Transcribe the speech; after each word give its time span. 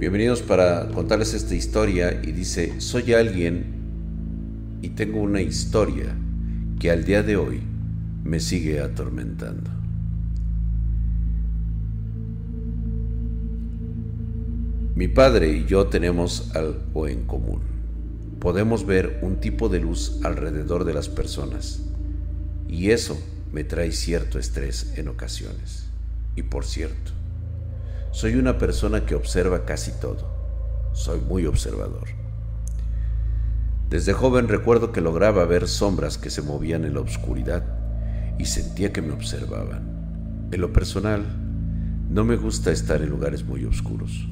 Bienvenidos 0.00 0.40
para 0.40 0.88
contarles 0.88 1.34
esta 1.34 1.54
historia 1.54 2.22
y 2.24 2.32
dice, 2.32 2.80
soy 2.80 3.12
alguien 3.12 4.78
y 4.80 4.88
tengo 4.88 5.20
una 5.20 5.42
historia 5.42 6.16
que 6.78 6.90
al 6.90 7.04
día 7.04 7.22
de 7.22 7.36
hoy 7.36 7.60
me 8.24 8.40
sigue 8.40 8.80
atormentando. 8.80 9.70
Mi 14.94 15.06
padre 15.06 15.52
y 15.52 15.66
yo 15.66 15.88
tenemos 15.88 16.50
algo 16.56 17.06
en 17.06 17.26
común. 17.26 17.60
Podemos 18.38 18.86
ver 18.86 19.18
un 19.20 19.38
tipo 19.38 19.68
de 19.68 19.80
luz 19.80 20.18
alrededor 20.24 20.84
de 20.84 20.94
las 20.94 21.10
personas 21.10 21.82
y 22.66 22.88
eso 22.88 23.22
me 23.52 23.64
trae 23.64 23.92
cierto 23.92 24.38
estrés 24.38 24.94
en 24.96 25.08
ocasiones. 25.08 25.90
Y 26.36 26.44
por 26.44 26.64
cierto, 26.64 27.19
soy 28.12 28.34
una 28.34 28.58
persona 28.58 29.06
que 29.06 29.14
observa 29.14 29.64
casi 29.64 29.92
todo. 30.00 30.28
Soy 30.92 31.20
muy 31.20 31.46
observador. 31.46 32.08
Desde 33.88 34.12
joven 34.12 34.48
recuerdo 34.48 34.92
que 34.92 35.00
lograba 35.00 35.44
ver 35.44 35.68
sombras 35.68 36.18
que 36.18 36.30
se 36.30 36.42
movían 36.42 36.84
en 36.84 36.94
la 36.94 37.00
oscuridad 37.00 37.64
y 38.38 38.46
sentía 38.46 38.92
que 38.92 39.02
me 39.02 39.12
observaban. 39.12 40.48
En 40.50 40.60
lo 40.60 40.72
personal, 40.72 41.24
no 42.08 42.24
me 42.24 42.36
gusta 42.36 42.72
estar 42.72 43.02
en 43.02 43.10
lugares 43.10 43.44
muy 43.44 43.64
oscuros. 43.64 44.28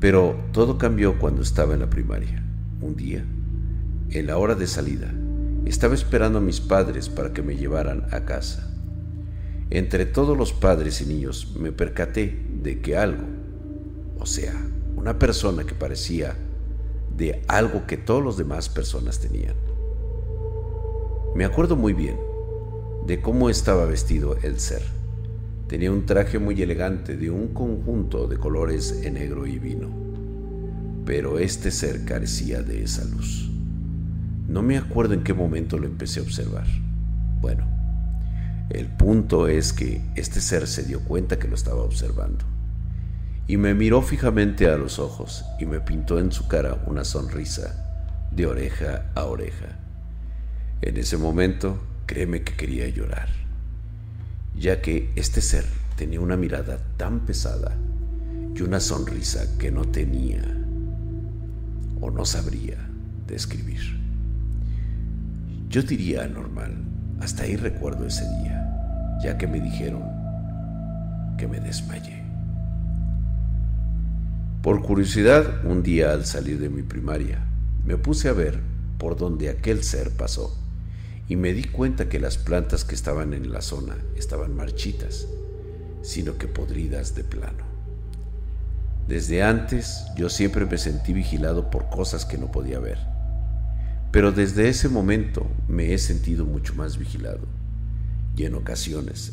Pero 0.00 0.36
todo 0.52 0.78
cambió 0.78 1.18
cuando 1.18 1.42
estaba 1.42 1.74
en 1.74 1.80
la 1.80 1.90
primaria. 1.90 2.44
Un 2.80 2.96
día, 2.96 3.24
en 4.10 4.26
la 4.26 4.38
hora 4.38 4.54
de 4.54 4.66
salida, 4.66 5.12
estaba 5.64 5.94
esperando 5.94 6.38
a 6.38 6.42
mis 6.42 6.60
padres 6.60 7.08
para 7.08 7.32
que 7.32 7.42
me 7.42 7.56
llevaran 7.56 8.06
a 8.12 8.24
casa. 8.24 8.72
Entre 9.70 10.06
todos 10.06 10.36
los 10.36 10.52
padres 10.52 11.00
y 11.00 11.06
niños 11.06 11.56
me 11.58 11.72
percaté 11.72 12.45
de 12.62 12.80
que 12.80 12.96
algo, 12.96 13.24
o 14.18 14.26
sea, 14.26 14.54
una 14.96 15.18
persona 15.18 15.64
que 15.64 15.74
parecía 15.74 16.36
de 17.16 17.42
algo 17.48 17.86
que 17.86 17.96
todas 17.96 18.24
las 18.24 18.36
demás 18.36 18.68
personas 18.68 19.20
tenían. 19.20 19.54
Me 21.34 21.44
acuerdo 21.44 21.76
muy 21.76 21.92
bien 21.92 22.16
de 23.06 23.20
cómo 23.20 23.50
estaba 23.50 23.84
vestido 23.84 24.36
el 24.42 24.58
ser. 24.58 24.82
Tenía 25.68 25.92
un 25.92 26.06
traje 26.06 26.38
muy 26.38 26.60
elegante 26.62 27.16
de 27.16 27.30
un 27.30 27.48
conjunto 27.48 28.26
de 28.26 28.36
colores 28.36 29.00
en 29.02 29.14
negro 29.14 29.46
y 29.46 29.58
vino, 29.58 29.88
pero 31.04 31.38
este 31.38 31.70
ser 31.70 32.04
carecía 32.04 32.62
de 32.62 32.82
esa 32.82 33.04
luz. 33.04 33.50
No 34.48 34.62
me 34.62 34.78
acuerdo 34.78 35.14
en 35.14 35.24
qué 35.24 35.34
momento 35.34 35.78
lo 35.78 35.86
empecé 35.86 36.20
a 36.20 36.22
observar. 36.22 36.66
Bueno, 37.40 37.66
el 38.70 38.86
punto 38.86 39.48
es 39.48 39.72
que 39.72 40.00
este 40.14 40.40
ser 40.40 40.66
se 40.66 40.84
dio 40.84 41.00
cuenta 41.00 41.38
que 41.38 41.48
lo 41.48 41.54
estaba 41.54 41.82
observando 41.82 42.55
y 43.48 43.56
me 43.56 43.74
miró 43.74 44.02
fijamente 44.02 44.68
a 44.68 44.76
los 44.76 44.98
ojos 44.98 45.44
y 45.60 45.66
me 45.66 45.80
pintó 45.80 46.18
en 46.18 46.32
su 46.32 46.48
cara 46.48 46.82
una 46.86 47.04
sonrisa 47.04 48.28
de 48.30 48.46
oreja 48.46 49.06
a 49.14 49.24
oreja. 49.24 49.78
En 50.82 50.96
ese 50.96 51.16
momento, 51.16 51.78
créeme 52.06 52.42
que 52.42 52.54
quería 52.54 52.88
llorar, 52.88 53.28
ya 54.56 54.82
que 54.82 55.12
este 55.16 55.40
ser 55.40 55.64
tenía 55.96 56.20
una 56.20 56.36
mirada 56.36 56.78
tan 56.96 57.20
pesada 57.20 57.76
y 58.54 58.62
una 58.62 58.80
sonrisa 58.80 59.58
que 59.58 59.70
no 59.70 59.84
tenía 59.84 60.42
o 62.00 62.10
no 62.10 62.24
sabría 62.24 62.76
describir. 63.26 63.80
Yo 65.68 65.82
diría 65.82 66.26
normal, 66.26 66.76
hasta 67.20 67.44
ahí 67.44 67.56
recuerdo 67.56 68.06
ese 68.06 68.24
día, 68.40 69.18
ya 69.22 69.38
que 69.38 69.46
me 69.46 69.60
dijeron 69.60 70.02
que 71.38 71.46
me 71.46 71.60
desmayé. 71.60 72.25
Por 74.66 74.82
curiosidad, 74.82 75.64
un 75.64 75.84
día 75.84 76.10
al 76.10 76.26
salir 76.26 76.58
de 76.58 76.68
mi 76.68 76.82
primaria, 76.82 77.38
me 77.84 77.96
puse 77.96 78.28
a 78.28 78.32
ver 78.32 78.58
por 78.98 79.16
donde 79.16 79.48
aquel 79.48 79.84
ser 79.84 80.10
pasó 80.10 80.58
y 81.28 81.36
me 81.36 81.52
di 81.52 81.62
cuenta 81.62 82.08
que 82.08 82.18
las 82.18 82.36
plantas 82.36 82.84
que 82.84 82.96
estaban 82.96 83.32
en 83.32 83.52
la 83.52 83.62
zona 83.62 83.96
estaban 84.16 84.56
marchitas, 84.56 85.28
sino 86.02 86.36
que 86.36 86.48
podridas 86.48 87.14
de 87.14 87.22
plano. 87.22 87.62
Desde 89.06 89.44
antes 89.44 90.02
yo 90.16 90.28
siempre 90.28 90.66
me 90.66 90.78
sentí 90.78 91.12
vigilado 91.12 91.70
por 91.70 91.88
cosas 91.88 92.24
que 92.24 92.36
no 92.36 92.50
podía 92.50 92.80
ver, 92.80 92.98
pero 94.10 94.32
desde 94.32 94.68
ese 94.68 94.88
momento 94.88 95.46
me 95.68 95.94
he 95.94 95.98
sentido 95.98 96.44
mucho 96.44 96.74
más 96.74 96.98
vigilado 96.98 97.46
y 98.36 98.46
en 98.46 98.56
ocasiones 98.56 99.32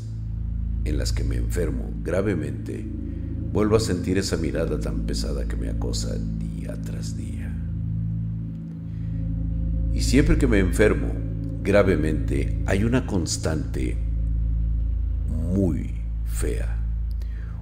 en 0.85 0.99
las 0.99 1.11
que 1.11 1.23
me 1.23 1.37
enfermo 1.37 1.89
gravemente 2.03 2.85
Vuelvo 3.53 3.75
a 3.75 3.79
sentir 3.79 4.17
esa 4.17 4.35
mirada 4.35 4.79
tan 4.79 5.01
pesada 5.01 5.45
que 5.47 5.55
me 5.55 5.69
acosa 5.69 6.15
día 6.39 6.75
tras 6.81 7.15
día. 7.15 7.55
Y 9.93 10.01
siempre 10.01 10.39
que 10.39 10.47
me 10.47 10.57
enfermo 10.57 11.13
gravemente, 11.61 12.63
hay 12.65 12.83
una 12.83 13.05
constante 13.05 13.95
muy 15.53 15.91
fea. 16.25 16.79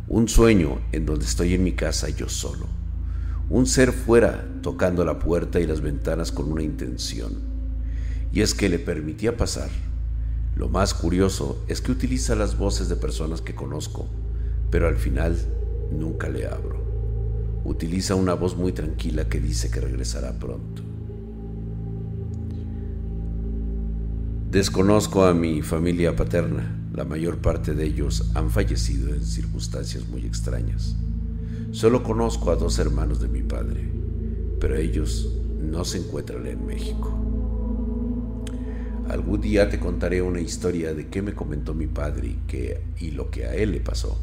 Un 0.08 0.30
sueño 0.30 0.80
en 0.94 1.06
donde 1.06 1.26
estoy 1.26 1.56
en 1.56 1.64
mi 1.66 1.74
casa 1.74 2.08
yo 2.08 2.30
solo. 2.30 2.68
Un 3.50 3.68
ser 3.68 3.92
fuera 3.92 4.48
tocando 4.62 5.04
la 5.04 5.20
puerta 5.20 5.60
y 5.60 5.68
las 5.68 5.82
ventanas 5.82 6.32
con 6.32 6.50
una 6.50 6.64
intención. 6.64 7.34
Y 8.32 8.40
es 8.40 8.54
que 8.54 8.70
le 8.70 8.80
permitía 8.80 9.36
pasar. 9.36 9.70
Lo 10.56 10.70
más 10.70 10.94
curioso 10.94 11.62
es 11.68 11.82
que 11.82 11.92
utiliza 11.92 12.34
las 12.36 12.58
voces 12.58 12.88
de 12.88 12.96
personas 12.96 13.42
que 13.42 13.56
conozco, 13.56 14.08
pero 14.70 14.88
al 14.88 14.96
final 14.96 15.36
Nunca 15.92 16.30
le 16.30 16.48
abro. 16.48 16.82
Utiliza 17.64 18.16
una 18.16 18.34
voz 18.34 18.56
muy 18.56 18.72
tranquila 18.72 19.28
que 19.28 19.40
dice 19.40 19.70
que 19.70 19.82
regresará 19.82 20.38
pronto. 20.40 20.82
Desconozco 24.50 25.26
a 25.26 25.34
mi 25.34 25.62
familia 25.62 26.16
paterna. 26.16 26.78
La 26.94 27.06
mayor 27.06 27.38
parte 27.38 27.74
de 27.74 27.86
ellos 27.86 28.32
han 28.36 28.50
fallecido 28.50 29.14
en 29.14 29.24
circunstancias 29.24 30.08
muy 30.10 30.26
extrañas. 30.26 30.98
Solo 31.72 32.04
conozco 32.04 32.52
a 32.52 32.56
dos 32.56 32.80
hermanos 32.80 33.22
de 33.22 33.30
mi 33.30 33.44
padre, 33.44 33.88
pero 34.60 34.76
ellos 34.76 35.38
no 35.62 35.86
se 35.86 36.00
encuentran 36.00 36.46
en 36.48 36.66
México. 36.66 37.18
Algún 39.08 39.40
día 39.40 39.70
te 39.70 39.80
contaré 39.80 40.22
una 40.22 40.42
historia 40.42 40.94
de 40.94 41.08
qué 41.08 41.22
me 41.22 41.34
comentó 41.34 41.74
mi 41.74 41.88
padre 41.88 42.36
y, 42.52 43.06
y 43.06 43.12
lo 43.12 43.30
que 43.30 43.46
a 43.46 43.56
él 43.56 43.72
le 43.72 43.80
pasó 43.80 44.18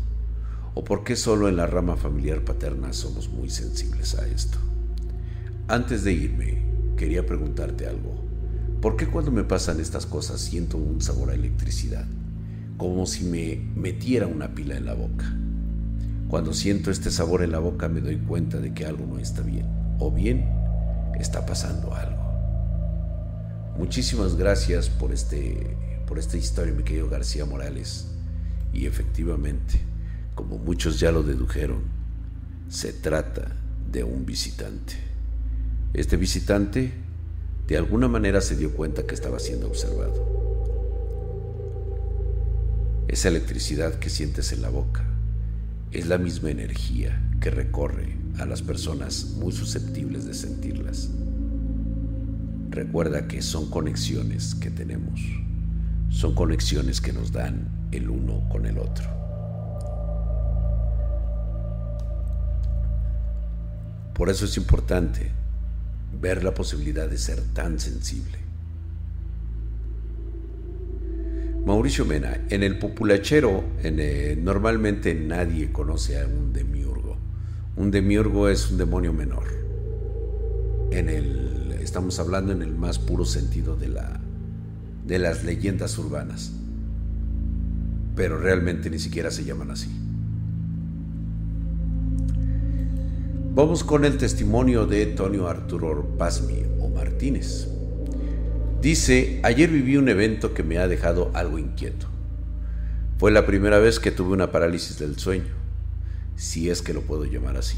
o 0.78 0.84
por 0.84 1.03
qué 1.03 1.16
solo 1.16 1.49
en 1.49 1.56
la 1.56 1.66
rama 1.66 1.97
familiar 1.97 2.44
paterna 2.44 2.93
somos 2.93 3.28
muy 3.28 3.50
sensibles 3.50 4.15
a 4.15 4.28
esto. 4.28 4.59
Antes 5.66 6.05
de 6.05 6.12
irme, 6.12 6.62
quería 6.97 7.27
preguntarte 7.27 7.89
algo. 7.89 8.25
¿Por 8.81 8.97
qué 8.97 9.09
cuando 9.09 9.33
me 9.33 9.43
pasan 9.43 9.81
estas 9.81 10.06
cosas 10.06 10.41
siento 10.41 10.77
un 10.77 11.00
sabor 11.00 11.31
a 11.31 11.34
electricidad? 11.34 12.06
Como 12.77 13.06
si 13.06 13.25
me 13.25 13.56
metiera 13.75 14.28
una 14.28 14.55
pila 14.55 14.77
en 14.77 14.87
la 14.87 14.94
boca. 14.94 15.37
Cuando 16.28 16.55
siento 16.55 16.93
este 16.93 17.10
sabor 17.10 17.43
en 17.43 17.50
la 17.50 17.59
boca 17.59 17.89
me 17.89 18.00
doy 18.00 18.19
cuenta 18.19 18.60
de 18.60 18.72
que 18.72 18.87
algo 18.87 19.05
no 19.05 19.19
está 19.19 19.43
bien. 19.43 19.66
O 19.99 20.12
bien 20.12 20.49
está 21.19 21.45
pasando 21.45 21.93
algo. 21.93 22.22
Muchísimas 23.77 24.37
gracias 24.37 24.89
por, 24.89 25.10
este, 25.10 25.77
por 26.06 26.21
esta 26.21 26.37
historia, 26.37 26.72
mi 26.72 26.84
querido 26.84 27.09
García 27.09 27.45
Morales. 27.47 28.06
Y 28.72 28.87
efectivamente, 28.87 29.88
como 30.38 30.56
muchos 30.56 31.00
ya 31.00 31.10
lo 31.10 31.25
dedujeron, 31.25 31.81
se 32.69 32.93
trata 32.93 33.56
de 33.91 34.04
un 34.04 34.25
visitante. 34.25 34.94
Este 35.93 36.16
visitante 36.16 36.93
de 37.66 37.76
alguna 37.76 38.06
manera 38.06 38.41
se 38.41 38.54
dio 38.54 38.72
cuenta 38.72 39.04
que 39.04 39.16
estaba 39.16 39.41
siendo 39.41 39.66
observado. 39.66 40.15
Esa 43.09 43.27
electricidad 43.27 43.98
que 43.98 44.10
sientes 44.10 44.53
en 44.53 44.62
la 44.62 44.69
boca 44.69 45.04
es 45.91 46.06
la 46.06 46.19
misma 46.19 46.53
energía 46.53 47.21
que 47.41 47.50
recorre 47.50 48.16
a 48.38 48.47
las 48.47 48.62
personas 48.62 49.30
muy 49.41 49.51
susceptibles 49.51 50.24
de 50.24 50.34
sentirlas. 50.34 51.10
Recuerda 52.71 53.27
que 53.27 53.42
son 53.42 53.68
conexiones 53.71 54.54
que 54.54 54.71
tenemos, 54.71 55.21
son 56.10 56.36
conexiones 56.36 57.01
que 57.01 57.13
nos 57.13 57.33
dan 57.33 57.89
el 57.91 58.09
uno 58.09 58.48
con 58.48 58.66
el 58.66 58.78
otro. 58.78 59.17
Por 64.18 64.28
eso 64.28 64.47
es 64.47 64.56
importante 64.56 65.30
ver 66.20 66.42
la 66.42 66.53
posibilidad 66.53 67.09
de 67.09 67.16
ser 67.16 67.41
tan 67.54 67.78
sensible. 67.78 68.36
Mauricio 71.65 72.04
Mena, 72.04 72.44
en 72.50 72.65
el 72.65 72.80
populachero 72.80 73.62
en 73.80 74.44
normalmente 74.44 75.15
nadie 75.15 75.70
conoce 75.70 76.20
a 76.20 76.26
un 76.26 76.53
demiurgo. 76.53 77.16
Un 77.76 77.92
demiurgo 77.92 78.48
es 78.48 78.72
un 78.72 78.78
demonio 78.78 79.12
menor. 79.12 79.44
En 80.91 81.09
el, 81.09 81.76
estamos 81.80 82.18
hablando 82.18 82.50
en 82.50 82.62
el 82.62 82.74
más 82.74 82.98
puro 82.98 83.24
sentido 83.24 83.76
de 83.76 85.18
las 85.18 85.44
leyendas 85.44 85.97
urbanas. 85.97 86.50
Pero 88.16 88.36
realmente 88.41 88.91
ni 88.91 88.98
siquiera 88.98 89.30
se 89.30 89.44
llaman 89.44 89.70
así. 89.70 90.08
Vamos 93.59 93.83
con 93.83 94.05
el 94.05 94.19
testimonio 94.19 94.87
de 94.87 95.05
Tonio 95.05 95.49
Arturo 95.49 96.15
Pasmi 96.16 96.63
o 96.78 96.91
Martínez. 96.91 97.66
Dice, 98.81 99.41
ayer 99.43 99.69
viví 99.69 99.97
un 99.97 100.09
evento 100.09 100.55
que 100.55 100.63
me 100.63 100.78
ha 100.78 100.87
dejado 100.87 101.33
algo 101.34 101.59
inquieto. 101.59 102.07
Fue 103.19 103.33
la 103.33 103.47
primera 103.47 103.81
vez 103.81 103.99
que 103.99 104.13
tuve 104.13 104.33
una 104.33 104.53
parálisis 104.53 105.01
del 105.01 105.19
sueño, 105.19 105.57
si 106.37 106.71
es 106.71 106.83
que 106.83 106.95
lo 106.95 107.01
puedo 107.01 107.25
llamar 107.25 107.57
así. 107.57 107.77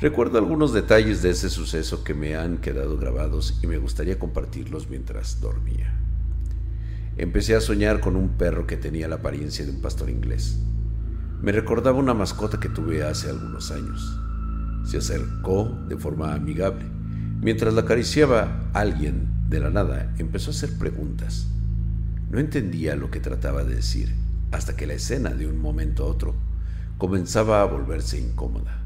Recuerdo 0.00 0.38
algunos 0.38 0.72
detalles 0.72 1.20
de 1.20 1.28
ese 1.28 1.50
suceso 1.50 2.02
que 2.02 2.14
me 2.14 2.36
han 2.36 2.56
quedado 2.56 2.96
grabados 2.96 3.58
y 3.62 3.66
me 3.66 3.76
gustaría 3.76 4.18
compartirlos 4.18 4.88
mientras 4.88 5.38
dormía. 5.42 5.94
Empecé 7.18 7.56
a 7.56 7.60
soñar 7.60 8.00
con 8.00 8.16
un 8.16 8.38
perro 8.38 8.66
que 8.66 8.78
tenía 8.78 9.06
la 9.06 9.16
apariencia 9.16 9.66
de 9.66 9.70
un 9.70 9.82
pastor 9.82 10.08
inglés. 10.08 10.60
Me 11.42 11.52
recordaba 11.52 11.98
una 11.98 12.14
mascota 12.14 12.58
que 12.58 12.70
tuve 12.70 13.02
hace 13.02 13.28
algunos 13.28 13.70
años. 13.70 14.18
Se 14.84 14.98
acercó 14.98 15.78
de 15.88 15.96
forma 15.96 16.34
amigable. 16.34 16.84
Mientras 17.40 17.74
la 17.74 17.82
acariciaba, 17.82 18.70
alguien, 18.72 19.28
de 19.48 19.60
la 19.60 19.70
nada, 19.70 20.14
empezó 20.18 20.50
a 20.50 20.54
hacer 20.54 20.78
preguntas. 20.78 21.48
No 22.30 22.38
entendía 22.38 22.96
lo 22.96 23.10
que 23.10 23.20
trataba 23.20 23.64
de 23.64 23.74
decir, 23.74 24.14
hasta 24.50 24.76
que 24.76 24.86
la 24.86 24.94
escena, 24.94 25.30
de 25.30 25.46
un 25.46 25.60
momento 25.60 26.04
a 26.04 26.06
otro, 26.06 26.34
comenzaba 26.98 27.60
a 27.60 27.66
volverse 27.66 28.18
incómoda. 28.18 28.80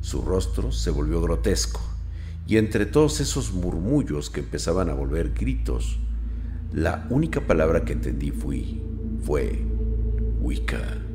Su 0.00 0.22
rostro 0.22 0.72
se 0.72 0.90
volvió 0.90 1.20
grotesco, 1.20 1.80
y 2.46 2.58
entre 2.58 2.86
todos 2.86 3.20
esos 3.20 3.52
murmullos 3.52 4.30
que 4.30 4.40
empezaban 4.40 4.88
a 4.88 4.94
volver 4.94 5.34
gritos, 5.34 5.98
la 6.72 7.06
única 7.10 7.46
palabra 7.46 7.84
que 7.84 7.92
entendí 7.92 8.30
fui, 8.30 8.82
fue 9.22 9.64
Wicca. 10.40 11.05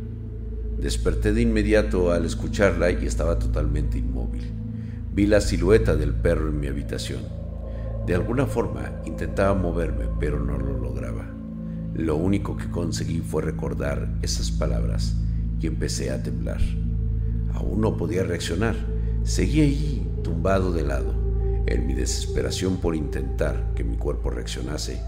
Desperté 0.81 1.31
de 1.31 1.43
inmediato 1.43 2.11
al 2.11 2.25
escucharla 2.25 2.89
y 2.89 3.05
estaba 3.05 3.37
totalmente 3.37 3.99
inmóvil. 3.99 4.51
Vi 5.13 5.27
la 5.27 5.39
silueta 5.39 5.95
del 5.95 6.15
perro 6.15 6.49
en 6.49 6.59
mi 6.59 6.65
habitación. 6.65 7.21
De 8.07 8.15
alguna 8.15 8.47
forma 8.47 8.91
intentaba 9.05 9.53
moverme, 9.53 10.05
pero 10.19 10.39
no 10.39 10.57
lo 10.57 10.79
lograba. 10.79 11.27
Lo 11.93 12.15
único 12.15 12.57
que 12.57 12.71
conseguí 12.71 13.19
fue 13.19 13.43
recordar 13.43 14.09
esas 14.23 14.49
palabras 14.49 15.13
y 15.59 15.67
empecé 15.67 16.09
a 16.09 16.23
temblar. 16.23 16.61
Aún 17.53 17.79
no 17.79 17.95
podía 17.95 18.23
reaccionar. 18.23 18.75
Seguí 19.21 19.61
allí, 19.61 20.07
tumbado 20.23 20.73
de 20.73 20.81
lado. 20.81 21.13
En 21.67 21.85
mi 21.85 21.93
desesperación 21.93 22.77
por 22.77 22.95
intentar 22.95 23.71
que 23.75 23.83
mi 23.83 23.97
cuerpo 23.97 24.31
reaccionase, 24.31 24.99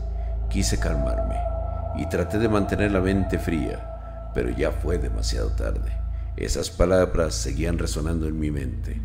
quise 0.51 0.79
calmarme 0.79 1.37
y 1.97 2.07
traté 2.09 2.37
de 2.37 2.47
mantener 2.47 2.91
la 2.91 3.01
mente 3.01 3.39
fría 3.39 3.89
pero 4.33 4.49
ya 4.49 4.71
fue 4.71 4.97
demasiado 4.97 5.49
tarde. 5.51 5.91
Esas 6.35 6.71
palabras 6.71 7.35
seguían 7.35 7.77
resonando 7.77 8.27
en 8.27 8.39
mi 8.39 8.49
mente. 8.51 8.99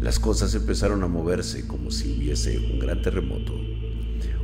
Las 0.00 0.18
cosas 0.18 0.54
empezaron 0.54 1.02
a 1.02 1.08
moverse 1.08 1.66
como 1.66 1.90
si 1.90 2.16
hubiese 2.16 2.58
un 2.58 2.78
gran 2.78 3.02
terremoto. 3.02 3.54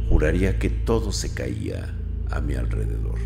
Juraría 0.08 0.58
que 0.58 0.70
todo 0.70 1.12
se 1.12 1.32
caía 1.32 1.94
a 2.30 2.40
mi 2.40 2.54
alrededor. 2.54 3.18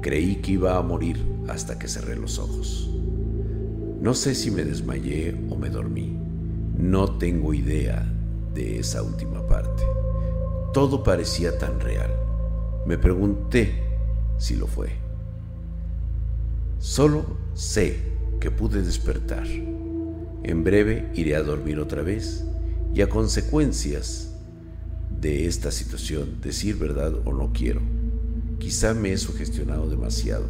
Creí 0.00 0.36
que 0.36 0.52
iba 0.52 0.76
a 0.76 0.82
morir 0.82 1.18
hasta 1.48 1.78
que 1.78 1.88
cerré 1.88 2.16
los 2.16 2.38
ojos. 2.38 2.90
No 4.00 4.14
sé 4.14 4.34
si 4.34 4.50
me 4.50 4.64
desmayé 4.64 5.34
o 5.50 5.56
me 5.56 5.70
dormí. 5.70 6.18
No 6.76 7.16
tengo 7.18 7.54
idea 7.54 8.06
de 8.54 8.78
esa 8.78 9.02
última 9.02 9.46
parte. 9.46 9.82
Todo 10.72 11.02
parecía 11.02 11.58
tan 11.58 11.80
real. 11.80 12.10
Me 12.86 12.98
pregunté 12.98 13.82
si 14.36 14.56
lo 14.56 14.66
fue. 14.66 15.03
Solo 16.84 17.24
sé 17.54 17.98
que 18.40 18.50
pude 18.50 18.82
despertar. 18.82 19.46
En 19.46 20.64
breve 20.64 21.10
iré 21.14 21.34
a 21.34 21.42
dormir 21.42 21.78
otra 21.78 22.02
vez 22.02 22.44
y 22.92 23.00
a 23.00 23.08
consecuencias 23.08 24.34
de 25.08 25.46
esta 25.46 25.70
situación, 25.70 26.42
decir 26.42 26.76
verdad 26.76 27.14
o 27.24 27.32
no 27.32 27.54
quiero. 27.54 27.80
Quizá 28.58 28.92
me 28.92 29.14
he 29.14 29.16
sugestionado 29.16 29.88
demasiado 29.88 30.44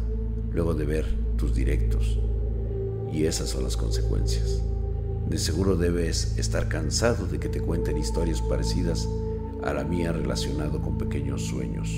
luego 0.51 0.73
de 0.73 0.83
ver 0.83 1.05
tus 1.37 1.55
directos 1.55 2.19
y 3.13 3.23
esas 3.23 3.47
son 3.47 3.63
las 3.63 3.77
consecuencias. 3.77 4.61
De 5.29 5.37
seguro 5.37 5.77
debes 5.77 6.37
estar 6.37 6.67
cansado 6.67 7.27
de 7.27 7.39
que 7.39 7.47
te 7.47 7.61
cuenten 7.61 7.97
historias 7.97 8.41
parecidas 8.41 9.07
a 9.63 9.73
la 9.73 9.85
mía 9.85 10.11
relacionado 10.11 10.81
con 10.81 10.97
pequeños 10.97 11.43
sueños. 11.43 11.89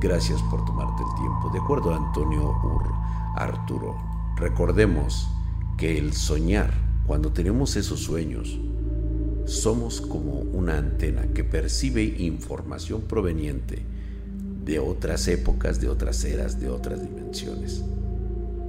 Gracias 0.00 0.40
por 0.52 0.64
tomarte 0.64 1.02
el 1.02 1.20
tiempo. 1.20 1.50
De 1.52 1.58
acuerdo 1.58 1.92
a 1.92 1.96
Antonio 1.96 2.42
Ur 2.42 3.00
Arturo, 3.40 3.96
recordemos 4.36 5.26
que 5.78 5.96
el 5.96 6.12
soñar, 6.12 6.74
cuando 7.06 7.32
tenemos 7.32 7.74
esos 7.76 8.00
sueños, 8.00 8.58
somos 9.46 10.02
como 10.02 10.40
una 10.40 10.76
antena 10.76 11.22
que 11.32 11.42
percibe 11.42 12.02
información 12.04 13.00
proveniente 13.00 13.82
de 14.66 14.78
otras 14.78 15.26
épocas, 15.26 15.80
de 15.80 15.88
otras 15.88 16.22
eras, 16.24 16.60
de 16.60 16.68
otras 16.68 17.02
dimensiones. 17.02 17.82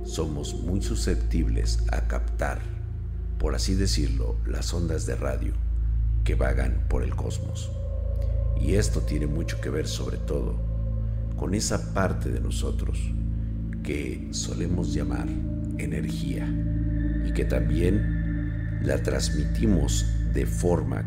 Somos 0.05 0.53
muy 0.53 0.81
susceptibles 0.81 1.83
a 1.91 2.07
captar, 2.07 2.61
por 3.39 3.55
así 3.55 3.75
decirlo, 3.75 4.37
las 4.47 4.73
ondas 4.73 5.05
de 5.05 5.17
radio 5.17 5.51
que 6.23 6.35
vagan 6.35 6.85
por 6.87 7.03
el 7.03 7.13
cosmos. 7.13 7.69
Y 8.57 8.75
esto 8.75 9.01
tiene 9.01 9.27
mucho 9.27 9.59
que 9.59 9.69
ver 9.69 9.85
sobre 9.85 10.15
todo 10.15 10.55
con 11.35 11.55
esa 11.55 11.93
parte 11.93 12.29
de 12.29 12.39
nosotros 12.39 13.11
que 13.83 14.29
solemos 14.31 14.93
llamar 14.93 15.27
energía 15.77 16.47
y 17.25 17.31
que 17.33 17.45
también 17.45 18.79
la 18.83 19.01
transmitimos 19.01 20.05
de 20.33 20.45
forma 20.45 21.03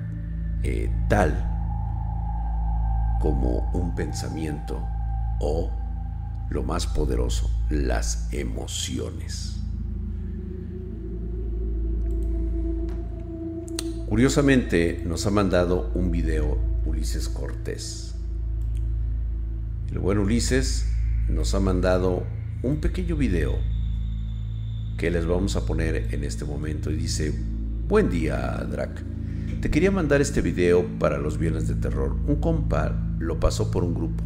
eh, 0.63 0.91
tal 1.09 1.51
como 3.21 3.71
un 3.73 3.95
pensamiento 3.95 4.83
o 5.41 5.71
lo 6.51 6.63
más 6.63 6.87
poderoso, 6.87 7.51
las 7.71 8.29
emociones. 8.33 9.57
Curiosamente 14.09 15.03
nos 15.07 15.27
ha 15.27 15.31
mandado 15.31 15.91
un 15.95 16.11
video 16.11 16.59
Ulises 16.85 17.29
Cortés. 17.29 18.15
El 19.91 19.99
buen 19.99 20.19
Ulises 20.19 20.87
nos 21.29 21.55
ha 21.55 21.61
mandado 21.61 22.25
un 22.65 22.79
pequeño 22.79 23.15
video 23.15 23.59
que 24.97 25.11
les 25.11 25.27
vamos 25.27 25.55
a 25.55 25.67
poner 25.67 26.09
en 26.15 26.25
este 26.25 26.47
momento 26.47 26.91
y 26.91 26.97
dice, 26.97 27.35
buen 27.87 28.09
día 28.09 28.67
Drac, 28.71 29.03
te 29.61 29.71
quería 29.71 29.91
mandar 29.91 30.23
este 30.23 30.41
video 30.41 30.87
para 30.99 31.19
los 31.19 31.37
viernes 31.37 31.69
de 31.69 31.75
terror. 31.75 32.17
Un 32.27 32.37
compa 32.37 32.99
lo 33.19 33.39
pasó 33.39 33.71
por 33.71 33.85
un 33.85 33.95
grupo 33.95 34.25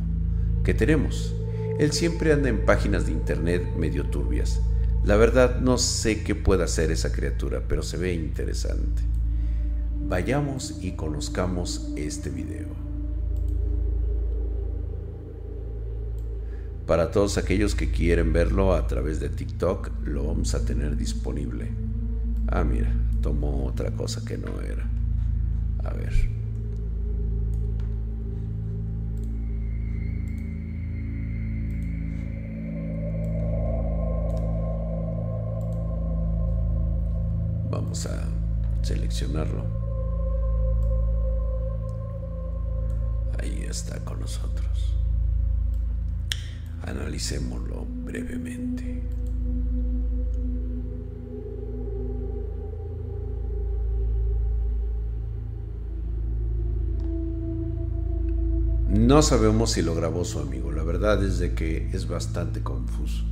que 0.62 0.72
tenemos. 0.72 1.34
Él 1.80 1.90
siempre 1.90 2.32
anda 2.32 2.48
en 2.48 2.64
páginas 2.64 3.06
de 3.06 3.12
internet 3.12 3.74
medio 3.76 4.04
turbias. 4.04 4.60
La 5.04 5.16
verdad 5.16 5.60
no 5.60 5.76
sé 5.76 6.22
qué 6.22 6.36
pueda 6.36 6.64
hacer 6.64 6.92
esa 6.92 7.10
criatura, 7.10 7.62
pero 7.66 7.82
se 7.82 7.96
ve 7.96 8.14
interesante. 8.14 9.02
Vayamos 10.06 10.78
y 10.80 10.92
conozcamos 10.92 11.92
este 11.96 12.30
video. 12.30 12.87
Para 16.88 17.10
todos 17.10 17.36
aquellos 17.36 17.74
que 17.74 17.90
quieren 17.90 18.32
verlo 18.32 18.72
a 18.72 18.86
través 18.86 19.20
de 19.20 19.28
TikTok, 19.28 19.90
lo 20.06 20.26
vamos 20.26 20.54
a 20.54 20.64
tener 20.64 20.96
disponible. 20.96 21.70
Ah, 22.46 22.64
mira, 22.64 22.90
tomó 23.20 23.66
otra 23.66 23.90
cosa 23.90 24.24
que 24.24 24.38
no 24.38 24.58
era. 24.62 24.88
A 25.84 25.92
ver. 25.92 26.14
Vamos 37.70 38.06
a 38.06 38.24
seleccionarlo. 38.80 39.66
Ahí 43.38 43.66
está 43.68 44.02
con 44.06 44.20
nosotros. 44.20 44.87
Analicémoslo 46.82 47.86
brevemente. 48.04 49.02
No 58.88 59.22
sabemos 59.22 59.72
si 59.72 59.82
lo 59.82 59.94
grabó 59.94 60.24
su 60.24 60.38
amigo, 60.38 60.72
la 60.72 60.82
verdad 60.82 61.22
es 61.22 61.38
de 61.38 61.54
que 61.54 61.90
es 61.92 62.08
bastante 62.08 62.62
confuso. 62.62 63.24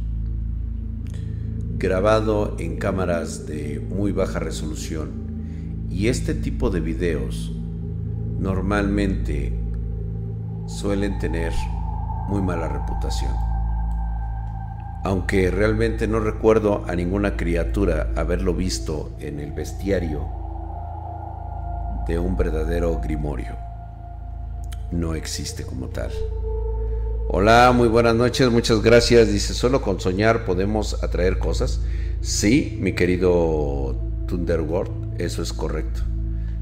Grabado 1.78 2.56
en 2.58 2.76
cámaras 2.76 3.46
de 3.46 3.80
muy 3.80 4.12
baja 4.12 4.38
resolución 4.38 5.10
y 5.90 6.08
este 6.08 6.34
tipo 6.34 6.70
de 6.70 6.80
videos 6.80 7.52
normalmente 8.38 9.58
suelen 10.66 11.18
tener 11.18 11.52
muy 12.28 12.42
mala 12.42 12.68
reputación. 12.68 13.32
aunque 15.06 15.52
realmente 15.52 16.08
no 16.08 16.18
recuerdo 16.18 16.84
a 16.88 16.96
ninguna 16.96 17.36
criatura 17.36 18.08
haberlo 18.16 18.54
visto 18.54 19.14
en 19.20 19.38
el 19.38 19.52
bestiario 19.52 20.26
de 22.08 22.18
un 22.18 22.36
verdadero 22.36 23.00
grimorio. 23.00 23.56
No 24.90 25.14
existe 25.14 25.64
como 25.64 25.88
tal. 25.88 26.10
Hola, 27.28 27.72
muy 27.72 27.86
buenas 27.86 28.16
noches, 28.16 28.50
muchas 28.50 28.82
gracias. 28.82 29.28
Dice, 29.28 29.54
solo 29.54 29.80
con 29.80 30.00
soñar 30.00 30.44
podemos 30.44 31.02
atraer 31.04 31.38
cosas. 31.38 31.80
Sí, 32.20 32.76
mi 32.80 32.92
querido 32.92 33.96
Thunderworld, 34.26 35.20
eso 35.20 35.40
es 35.40 35.52
correcto. 35.52 36.02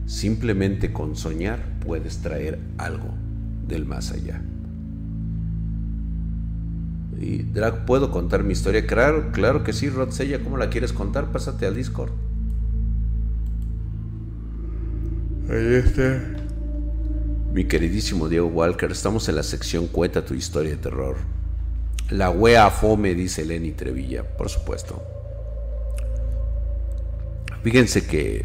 Simplemente 0.05 0.93
con 0.93 1.17
soñar 1.17 1.61
puedes 1.85 2.19
traer 2.19 2.59
algo 2.77 3.09
del 3.67 3.87
más 3.87 4.13
allá. 4.13 4.43
Y 7.19 7.43
Drag, 7.43 7.87
¿puedo 7.87 8.11
contar 8.11 8.43
mi 8.43 8.53
historia? 8.53 8.87
Claro, 8.87 9.31
claro 9.33 9.65
que 9.65 9.73
sí, 9.73 9.89
Rodsella, 9.89 10.43
¿cómo 10.43 10.57
la 10.57 10.71
quieres 10.71 10.93
contar? 10.93 11.33
Pásate 11.33 11.67
al 11.67 11.75
Discord. 11.75 12.11
Ahí 15.49 15.75
está. 15.75 16.23
Mi 17.53 17.65
queridísimo 17.65 18.29
Diego 18.29 18.49
Walker, 18.49 18.91
estamos 18.91 19.29
en 19.29 19.37
la 19.37 19.43
sección 19.43 19.87
Cuenta 19.87 20.25
tu 20.25 20.35
historia 20.35 20.73
de 20.73 20.77
terror. 20.77 21.17
La 22.11 22.31
wea 22.31 22.69
fome, 22.71 23.15
dice 23.15 23.45
Lenny 23.45 23.73
Trevilla, 23.73 24.25
por 24.25 24.49
supuesto. 24.49 25.03
Fíjense 27.63 28.07
que 28.07 28.45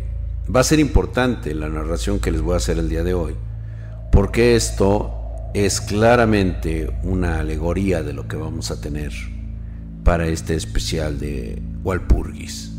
va 0.54 0.62
a 0.62 0.64
ser 0.64 0.80
importante 0.80 1.54
la 1.54 1.70
narración 1.70 2.20
que 2.20 2.32
les 2.32 2.42
voy 2.42 2.54
a 2.54 2.58
hacer 2.58 2.78
el 2.78 2.88
día 2.88 3.04
de 3.04 3.14
hoy, 3.14 3.36
porque 4.12 4.56
esto 4.56 5.19
es 5.54 5.82
claramente 5.82 6.96
una 7.02 7.40
alegoría 7.40 8.04
de 8.04 8.14
lo 8.14 8.28
que 8.28 8.36
vamos 8.36 8.70
a 8.70 8.80
tener 8.80 9.12
para 10.04 10.28
este 10.28 10.56
especial 10.56 11.20
de 11.20 11.62
Walpurgis. 11.84 12.72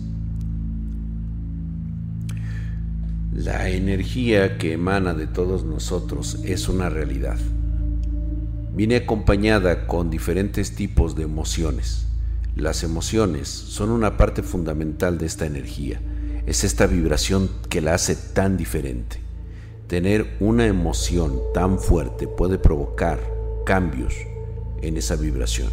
La 3.35 3.71
energía 3.71 4.57
que 4.59 4.75
emana 4.75 5.15
de 5.15 5.27
todos 5.27 5.65
nosotros 5.65 6.39
es 6.45 6.69
una 6.69 6.89
realidad. 6.89 7.39
Viene 8.73 8.97
acompañada 8.97 9.87
con 9.87 10.11
diferentes 10.11 10.77
tipos 10.77 11.17
de 11.17 11.25
emociones. 11.25 12.07
Las 12.55 12.85
emociones 12.85 13.49
son 13.49 13.91
una 13.91 14.17
parte 14.17 14.43
fundamental 14.43 15.19
de 15.19 15.27
esta 15.27 15.47
energía. 15.47 16.01
Es 16.47 16.63
esta 16.63 16.87
vibración 16.87 17.51
que 17.69 17.81
la 17.81 17.95
hace 17.95 18.15
tan 18.15 18.57
diferente. 18.57 19.20
Tener 19.91 20.37
una 20.39 20.67
emoción 20.67 21.41
tan 21.53 21.81
fuerte 21.81 22.29
puede 22.29 22.61
provocar 22.61 23.19
cambios 23.67 24.15
en 24.83 24.97
esa 24.97 25.17
vibración. 25.17 25.69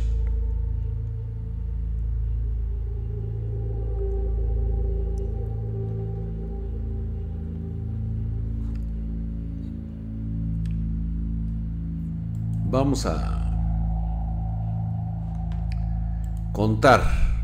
vamos 12.69 13.05
a 13.05 13.47
contar 16.51 17.37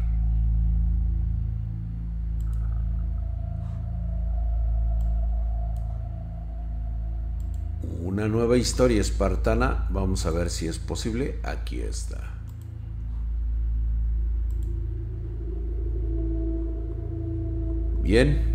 una 8.14 8.28
nueva 8.28 8.58
historia 8.58 9.02
espartana. 9.02 9.88
Vamos 9.90 10.28
a 10.28 10.30
ver 10.30 10.52
si 10.52 10.68
es 10.68 10.78
posible. 10.78 11.40
Aquí 11.42 11.82
está. 11.82 12.20
Bien. 18.04 18.54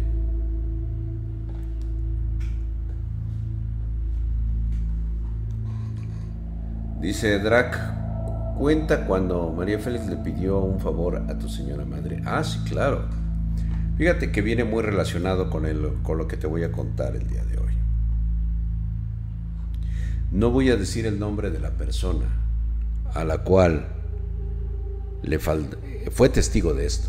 Dice 7.01 7.41
Drac, 7.41 8.55
cuenta 8.57 9.07
cuando 9.07 9.53
María 9.53 9.81
Félix 9.81 10.07
le 10.07 10.19
pidió 10.19 10.61
un 10.61 10.79
favor 10.79 11.17
a 11.17 11.37
tu 11.37 11.49
señora 11.49 11.85
madre. 11.85 12.23
Ah, 12.25 12.45
sí, 12.45 12.61
claro. 12.69 13.07
Fíjate 13.97 14.31
que 14.31 14.41
viene 14.41 14.63
muy 14.63 14.85
relacionado 14.85 15.51
con, 15.51 15.67
el, 15.67 15.95
con 16.05 16.17
lo 16.17 16.29
que 16.29 16.37
te 16.37 16.47
voy 16.47 16.63
a 16.63 16.71
contar 16.71 17.17
el 17.17 17.27
día 17.27 17.45
de 17.45 17.58
hoy. 17.58 17.58
No 20.31 20.51
voy 20.51 20.71
a 20.71 20.77
decir 20.77 21.07
el 21.07 21.19
nombre 21.19 21.51
de 21.51 21.59
la 21.59 21.71
persona 21.71 22.27
a 23.15 23.25
la 23.25 23.39
cual 23.39 23.87
le 25.23 25.39
fue 25.39 26.29
testigo 26.29 26.75
de 26.75 26.87
esto. 26.87 27.09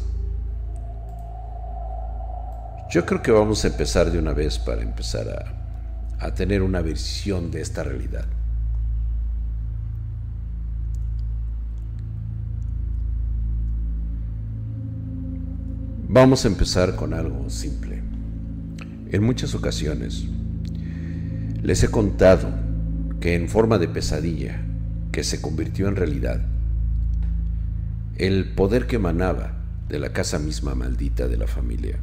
Yo 2.89 3.05
creo 3.05 3.21
que 3.21 3.31
vamos 3.31 3.63
a 3.65 3.67
empezar 3.67 4.09
de 4.09 4.17
una 4.17 4.33
vez 4.33 4.57
para 4.57 4.81
empezar 4.81 5.27
a, 5.29 6.25
a 6.25 6.33
tener 6.33 6.61
una 6.61 6.81
visión 6.81 7.51
de 7.51 7.61
esta 7.61 7.83
realidad. 7.83 8.25
Vamos 16.07 16.45
a 16.45 16.47
empezar 16.47 16.95
con 16.95 17.13
algo 17.13 17.49
simple. 17.49 18.01
En 19.11 19.23
muchas 19.23 19.53
ocasiones 19.53 20.25
les 21.61 21.83
he 21.83 21.89
contado 21.89 22.68
que 23.19 23.35
en 23.35 23.49
forma 23.49 23.77
de 23.77 23.87
pesadilla 23.87 24.61
que 25.11 25.23
se 25.23 25.41
convirtió 25.41 25.87
en 25.87 25.95
realidad, 25.95 26.41
el 28.17 28.53
poder 28.53 28.87
que 28.87 28.97
emanaba 28.97 29.53
de 29.89 29.99
la 29.99 30.13
casa 30.13 30.39
misma 30.39 30.75
maldita 30.75 31.27
de 31.27 31.37
la 31.37 31.47
familia 31.47 31.97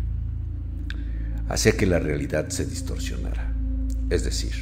hacía 1.48 1.72
que 1.72 1.86
la 1.86 1.98
realidad 1.98 2.48
se 2.48 2.66
distorsionara. 2.66 3.54
Es 4.10 4.24
decir, 4.24 4.54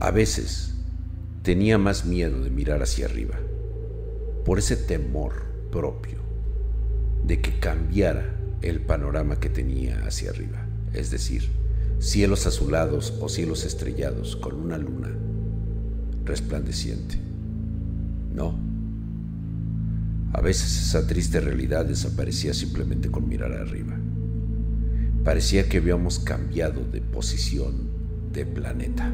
a 0.00 0.10
veces 0.10 0.74
tenía 1.42 1.78
más 1.78 2.04
miedo 2.04 2.42
de 2.42 2.50
mirar 2.50 2.82
hacia 2.82 3.06
arriba, 3.06 3.38
por 4.44 4.58
ese 4.58 4.76
temor 4.76 5.44
propio 5.70 6.18
de 7.24 7.40
que 7.40 7.58
cambiara 7.58 8.34
el 8.62 8.80
panorama 8.80 9.38
que 9.38 9.50
tenía 9.50 10.04
hacia 10.06 10.30
arriba, 10.30 10.66
es 10.92 11.10
decir, 11.10 11.50
cielos 11.98 12.46
azulados 12.46 13.14
o 13.20 13.28
cielos 13.28 13.64
estrellados 13.64 14.36
con 14.36 14.54
una 14.54 14.78
luna 14.78 15.10
resplandeciente. 16.24 17.18
No. 18.32 18.54
A 20.32 20.40
veces 20.40 20.76
esa 20.88 21.06
triste 21.06 21.40
realidad 21.40 21.84
desaparecía 21.86 22.52
simplemente 22.54 23.10
con 23.10 23.28
mirar 23.28 23.52
arriba. 23.52 23.96
Parecía 25.24 25.68
que 25.68 25.78
habíamos 25.78 26.18
cambiado 26.18 26.84
de 26.84 27.00
posición 27.00 27.88
de 28.32 28.44
planeta. 28.44 29.12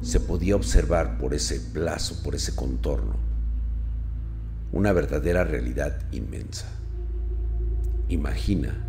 Se 0.00 0.20
podía 0.20 0.56
observar 0.56 1.18
por 1.18 1.34
ese 1.34 1.60
plazo, 1.60 2.22
por 2.22 2.34
ese 2.34 2.54
contorno, 2.54 3.16
una 4.72 4.92
verdadera 4.92 5.44
realidad 5.44 6.00
inmensa. 6.12 6.66
Imagina 8.08 8.88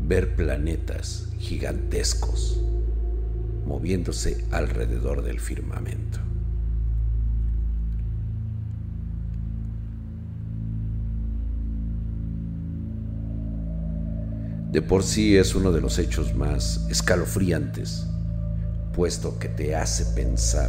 ver 0.00 0.34
planetas 0.34 1.28
gigantescos 1.38 2.60
moviéndose 3.66 4.44
alrededor 4.50 5.22
del 5.22 5.40
firmamento. 5.40 6.20
De 14.74 14.82
por 14.82 15.04
sí 15.04 15.36
es 15.36 15.54
uno 15.54 15.70
de 15.70 15.80
los 15.80 16.00
hechos 16.00 16.34
más 16.34 16.84
escalofriantes, 16.90 18.08
puesto 18.92 19.38
que 19.38 19.48
te 19.48 19.76
hace 19.76 20.04
pensar 20.16 20.68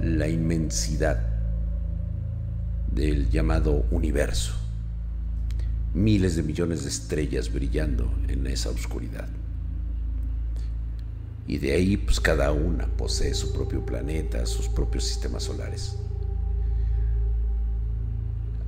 la 0.00 0.28
inmensidad 0.28 1.18
del 2.92 3.28
llamado 3.28 3.84
universo. 3.90 4.54
Miles 5.92 6.36
de 6.36 6.44
millones 6.44 6.84
de 6.84 6.88
estrellas 6.90 7.52
brillando 7.52 8.14
en 8.28 8.46
esa 8.46 8.70
oscuridad. 8.70 9.28
Y 11.46 11.58
de 11.58 11.72
ahí 11.72 11.96
pues 11.96 12.20
cada 12.20 12.52
una 12.52 12.86
posee 12.86 13.34
su 13.34 13.52
propio 13.52 13.84
planeta, 13.84 14.46
sus 14.46 14.68
propios 14.68 15.04
sistemas 15.04 15.44
solares. 15.44 15.96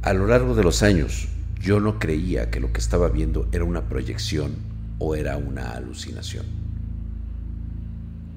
A 0.02 0.12
lo 0.12 0.26
largo 0.26 0.54
de 0.54 0.62
los 0.62 0.82
años, 0.82 1.28
yo 1.60 1.80
no 1.80 1.98
creía 1.98 2.50
que 2.50 2.60
lo 2.60 2.72
que 2.72 2.78
estaba 2.78 3.08
viendo 3.08 3.48
era 3.52 3.64
una 3.64 3.88
proyección 3.88 4.54
o 4.98 5.16
era 5.16 5.36
una 5.36 5.72
alucinación. 5.72 6.46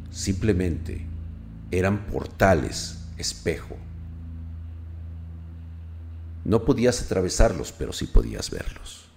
Simplemente 0.10 1.06
eran 1.70 2.08
portales, 2.08 3.06
espejo, 3.18 3.78
no 6.44 6.66
podías 6.66 7.02
atravesarlos, 7.04 7.72
pero 7.72 7.94
sí 7.94 8.08
podías 8.08 8.50
verlos. 8.50 9.11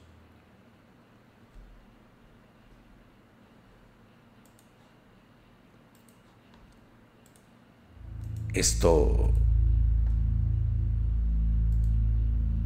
Esto 8.54 9.32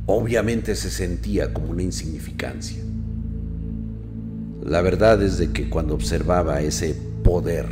obviamente 0.04 0.74
se 0.74 0.90
sentía 0.90 1.54
como 1.54 1.70
una 1.70 1.82
insignificancia. 1.82 2.82
La 4.62 4.82
verdad 4.82 5.22
es 5.22 5.38
de 5.38 5.50
que 5.50 5.70
cuando 5.70 5.94
observaba 5.94 6.60
ese 6.60 6.94
poder 7.24 7.66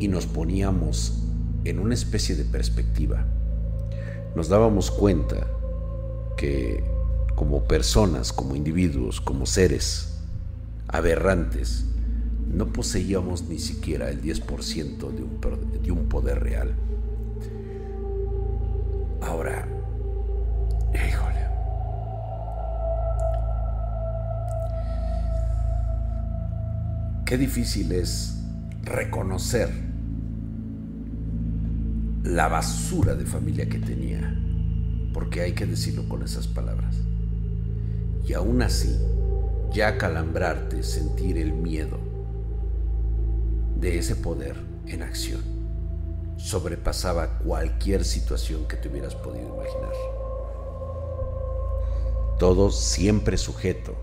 y 0.00 0.08
nos 0.08 0.26
poníamos 0.26 1.22
en 1.64 1.78
una 1.78 1.94
especie 1.94 2.34
de 2.34 2.44
perspectiva, 2.44 3.24
nos 4.34 4.48
dábamos 4.48 4.90
cuenta 4.90 5.46
que 6.36 6.82
como 7.36 7.64
personas, 7.64 8.32
como 8.32 8.56
individuos, 8.56 9.20
como 9.20 9.46
seres 9.46 10.18
aberrantes, 10.88 11.86
no 12.46 12.66
poseíamos 12.72 13.48
ni 13.48 13.58
siquiera 13.58 14.08
el 14.08 14.22
10% 14.22 15.10
de 15.10 15.22
un, 15.22 15.82
de 15.82 15.92
un 15.92 16.08
poder 16.08 16.42
real. 16.42 16.74
Ahora, 19.20 19.66
híjole. 20.94 21.46
Qué 27.24 27.36
difícil 27.36 27.92
es 27.92 28.38
reconocer 28.84 29.68
la 32.22 32.48
basura 32.48 33.14
de 33.14 33.26
familia 33.26 33.68
que 33.68 33.78
tenía, 33.78 34.34
porque 35.12 35.40
hay 35.40 35.52
que 35.52 35.66
decirlo 35.66 36.08
con 36.08 36.22
esas 36.22 36.46
palabras. 36.46 36.96
Y 38.24 38.32
aún 38.32 38.62
así, 38.62 38.96
ya 39.72 39.98
calambrarte, 39.98 40.82
sentir 40.82 41.38
el 41.38 41.52
miedo 41.52 42.15
de 43.80 43.98
ese 43.98 44.16
poder 44.16 44.56
en 44.86 45.02
acción, 45.02 45.40
sobrepasaba 46.36 47.38
cualquier 47.38 48.04
situación 48.04 48.66
que 48.66 48.76
te 48.76 48.88
hubieras 48.88 49.14
podido 49.14 49.54
imaginar. 49.54 49.92
Todo 52.38 52.70
siempre 52.70 53.36
sujeto 53.36 53.94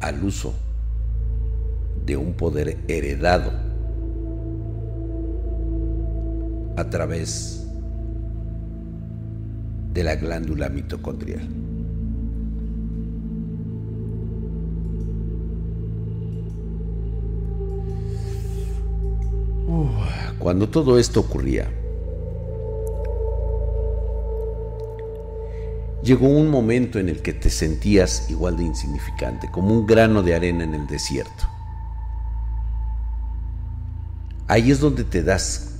al 0.00 0.22
uso 0.24 0.54
de 2.04 2.16
un 2.16 2.34
poder 2.34 2.78
heredado 2.88 3.52
a 6.76 6.90
través 6.90 7.66
de 9.92 10.02
la 10.02 10.16
glándula 10.16 10.68
mitocondrial. 10.68 11.48
Cuando 20.38 20.68
todo 20.68 20.98
esto 20.98 21.20
ocurría, 21.20 21.70
llegó 26.02 26.28
un 26.28 26.50
momento 26.50 26.98
en 26.98 27.08
el 27.08 27.22
que 27.22 27.32
te 27.32 27.48
sentías 27.48 28.28
igual 28.28 28.56
de 28.56 28.64
insignificante, 28.64 29.50
como 29.50 29.72
un 29.72 29.86
grano 29.86 30.22
de 30.22 30.34
arena 30.34 30.64
en 30.64 30.74
el 30.74 30.86
desierto. 30.86 31.48
Ahí 34.48 34.70
es 34.70 34.80
donde 34.80 35.04
te 35.04 35.22
das, 35.22 35.76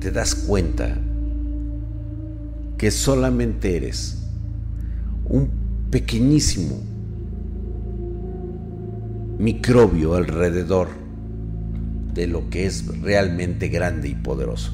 te 0.00 0.10
das 0.10 0.34
cuenta 0.34 0.98
que 2.78 2.90
solamente 2.90 3.76
eres 3.76 4.18
un 5.26 5.50
pequeñísimo 5.90 6.80
microbio 9.38 10.14
alrededor 10.14 10.88
de 12.18 12.26
lo 12.26 12.50
que 12.50 12.66
es 12.66 12.84
realmente 13.00 13.68
grande 13.68 14.08
y 14.08 14.14
poderoso. 14.16 14.72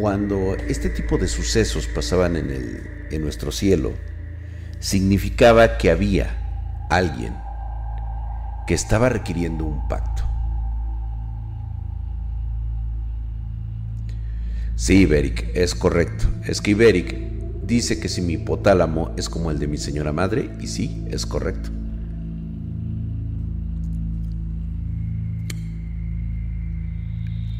Cuando 0.00 0.56
este 0.56 0.90
tipo 0.90 1.16
de 1.16 1.28
sucesos 1.28 1.86
pasaban 1.86 2.34
en, 2.34 2.50
el, 2.50 2.82
en 3.12 3.22
nuestro 3.22 3.52
cielo, 3.52 3.92
significaba 4.80 5.78
que 5.78 5.92
había 5.92 6.86
alguien 6.90 7.34
que 8.66 8.74
estaba 8.74 9.10
requiriendo 9.10 9.64
un 9.64 9.86
pacto. 9.86 10.31
Sí, 14.76 15.02
Iberic, 15.02 15.50
es 15.54 15.74
correcto. 15.74 16.24
Es 16.46 16.60
que 16.60 16.72
Iberic 16.72 17.14
dice 17.66 18.00
que 18.00 18.08
si 18.08 18.22
mi 18.22 18.34
hipotálamo 18.34 19.12
es 19.16 19.28
como 19.28 19.50
el 19.50 19.58
de 19.58 19.68
mi 19.68 19.78
señora 19.78 20.12
madre, 20.12 20.50
y 20.60 20.66
sí, 20.66 21.04
es 21.10 21.26
correcto. 21.26 21.70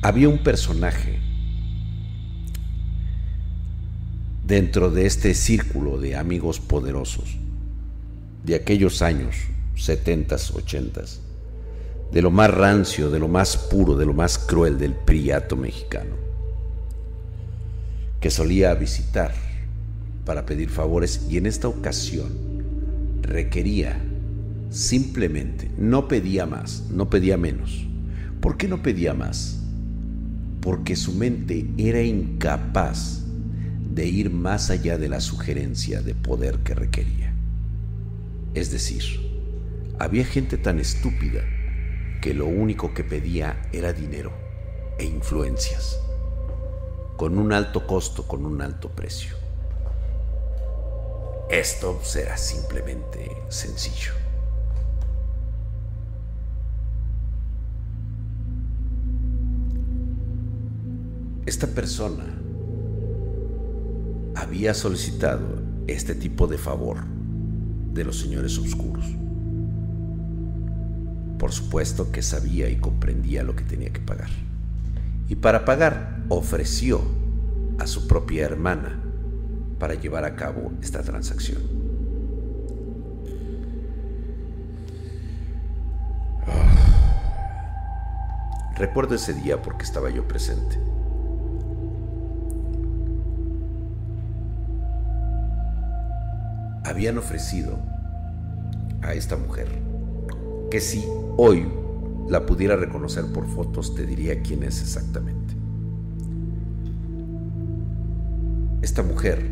Había 0.03 0.29
un 0.29 0.43
personaje 0.43 1.21
dentro 4.45 4.91
de 4.91 5.07
este 5.07 5.35
círculo 5.35 5.99
de 5.99 6.17
amigos 6.17 6.59
poderosos 6.59 7.37
de 8.43 8.57
aquellos 8.57 9.01
años, 9.01 9.37
setentas, 9.77 10.51
ochentas, 10.51 11.21
de 12.11 12.21
lo 12.21 12.33
más 12.33 12.51
rancio, 12.51 13.11
de 13.11 13.21
lo 13.21 13.29
más 13.29 13.57
puro, 13.57 13.97
de 13.97 14.05
lo 14.05 14.13
más 14.13 14.39
cruel 14.39 14.77
del 14.77 14.95
priato 14.95 15.57
mexicano 15.57 16.32
que 18.23 18.31
solía 18.31 18.73
visitar 18.75 19.35
para 20.25 20.47
pedir 20.47 20.71
favores 20.71 21.27
y 21.29 21.39
en 21.39 21.47
esta 21.47 21.67
ocasión 21.67 22.31
requería 23.21 24.01
simplemente, 24.71 25.69
no 25.77 26.07
pedía 26.07 26.47
más, 26.47 26.85
no 26.89 27.11
pedía 27.11 27.37
menos. 27.37 27.85
¿Por 28.41 28.57
qué 28.57 28.69
no 28.69 28.81
pedía 28.81 29.13
más? 29.13 29.59
Porque 30.61 30.95
su 30.95 31.15
mente 31.15 31.67
era 31.77 32.01
incapaz 32.01 33.25
de 33.93 34.07
ir 34.07 34.31
más 34.31 34.71
allá 34.71 34.99
de 34.99 35.09
la 35.09 35.21
sugerencia 35.21 36.01
de 36.01 36.15
poder 36.15 36.59
que 36.59 36.77
requería. 36.77 37.35
Es 38.55 38.71
decir, 38.71 39.03
había 39.99 40.25
gente 40.25 40.59
tan 40.59 40.79
estúpida 40.79 41.41
que 42.21 42.35
lo 42.35 42.47
único 42.47 42.95
que 42.95 43.03
pedía 43.03 43.61
era 43.73 43.93
dinero 43.93 44.33
e 44.97 45.07
influencias 45.07 45.99
con 47.23 47.39
un 47.39 47.53
alto 47.53 47.87
costo, 47.87 48.27
con 48.27 48.45
un 48.45 48.61
alto 48.61 48.89
precio. 48.89 49.37
Esto 51.49 52.01
será 52.03 52.37
simplemente 52.37 53.31
sencillo. 53.49 54.13
Esta 61.47 61.69
persona 61.69 62.25
había 64.35 64.75
solicitado 64.75 65.63
este 65.87 66.17
tipo 66.17 66.49
de 66.49 66.59
favor 66.59 67.05
de 67.93 68.03
los 68.03 68.19
señores 68.19 68.59
oscuros. 68.59 69.05
Por 71.39 71.53
supuesto 71.53 72.11
que 72.11 72.21
sabía 72.21 72.69
y 72.69 72.79
comprendía 72.79 73.45
lo 73.45 73.55
que 73.55 73.63
tenía 73.63 73.93
que 73.93 74.01
pagar 74.01 74.52
y 75.33 75.37
para 75.37 75.65
pagar 75.65 76.19
ofreció 76.29 77.01
a 77.79 77.87
su 77.87 78.07
propia 78.07 78.45
hermana 78.45 79.03
para 79.79 79.95
llevar 79.95 80.27
a 80.27 80.37
cabo 80.37 80.73
esta 80.83 81.03
transacción. 81.03 81.63
Recuerdo 88.77 89.15
ese 89.15 89.33
día 89.33 89.63
porque 89.63 89.85
estaba 89.85 90.11
yo 90.11 90.29
presente. 90.29 90.79
Habían 96.85 97.17
ofrecido 97.17 97.79
a 99.01 99.15
esta 99.15 99.39
mujer 99.39 99.69
que 100.71 100.79
si 100.79 101.03
hoy 101.39 101.67
la 102.29 102.47
pudiera 102.47 102.77
reconocer 102.77 103.27
por 103.27 103.47
fotos, 103.47 103.95
te 103.95 104.07
diría 104.07 104.43
quién 104.43 104.63
es 104.63 104.81
exactamente. 104.81 105.55
Esta 108.83 109.03
mujer 109.03 109.51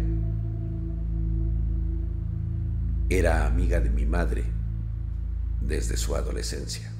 era 3.08 3.46
amiga 3.46 3.80
de 3.80 3.90
mi 3.90 4.06
madre 4.06 4.44
desde 5.60 5.96
su 5.96 6.14
adolescencia. 6.14 6.90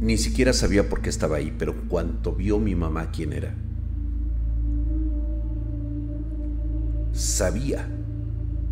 Ni 0.00 0.18
siquiera 0.18 0.52
sabía 0.52 0.88
por 0.88 1.00
qué 1.00 1.08
estaba 1.08 1.36
ahí, 1.36 1.54
pero 1.58 1.88
cuando 1.88 2.34
vio 2.34 2.58
mi 2.58 2.74
mamá 2.74 3.10
quién 3.10 3.32
era, 3.32 3.54
sabía 7.12 7.88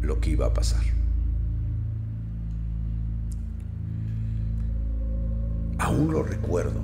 lo 0.02 0.20
que 0.20 0.30
iba 0.30 0.46
a 0.46 0.52
pasar. 0.52 1.01
Aún 5.92 6.12
lo 6.12 6.22
recuerdo. 6.22 6.81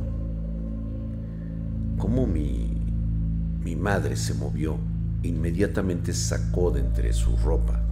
Cómo 1.99 2.27
mi, 2.27 2.81
mi 3.63 3.77
madre 3.77 4.17
se 4.17 4.35
movió 4.35 4.77
inmediatamente 5.23 6.13
sacó 6.13 6.71
de 6.71 6.81
entre 6.81 7.13
su 7.13 7.37
ropa 7.39 7.83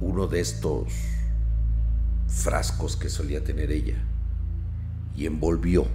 uno 0.00 0.26
de 0.26 0.40
estos 0.40 0.92
frascos 2.28 2.96
que 2.96 3.08
solía 3.08 3.42
tener 3.42 3.70
ella 3.70 3.96
y 5.16 5.26
envolvió 5.26 5.86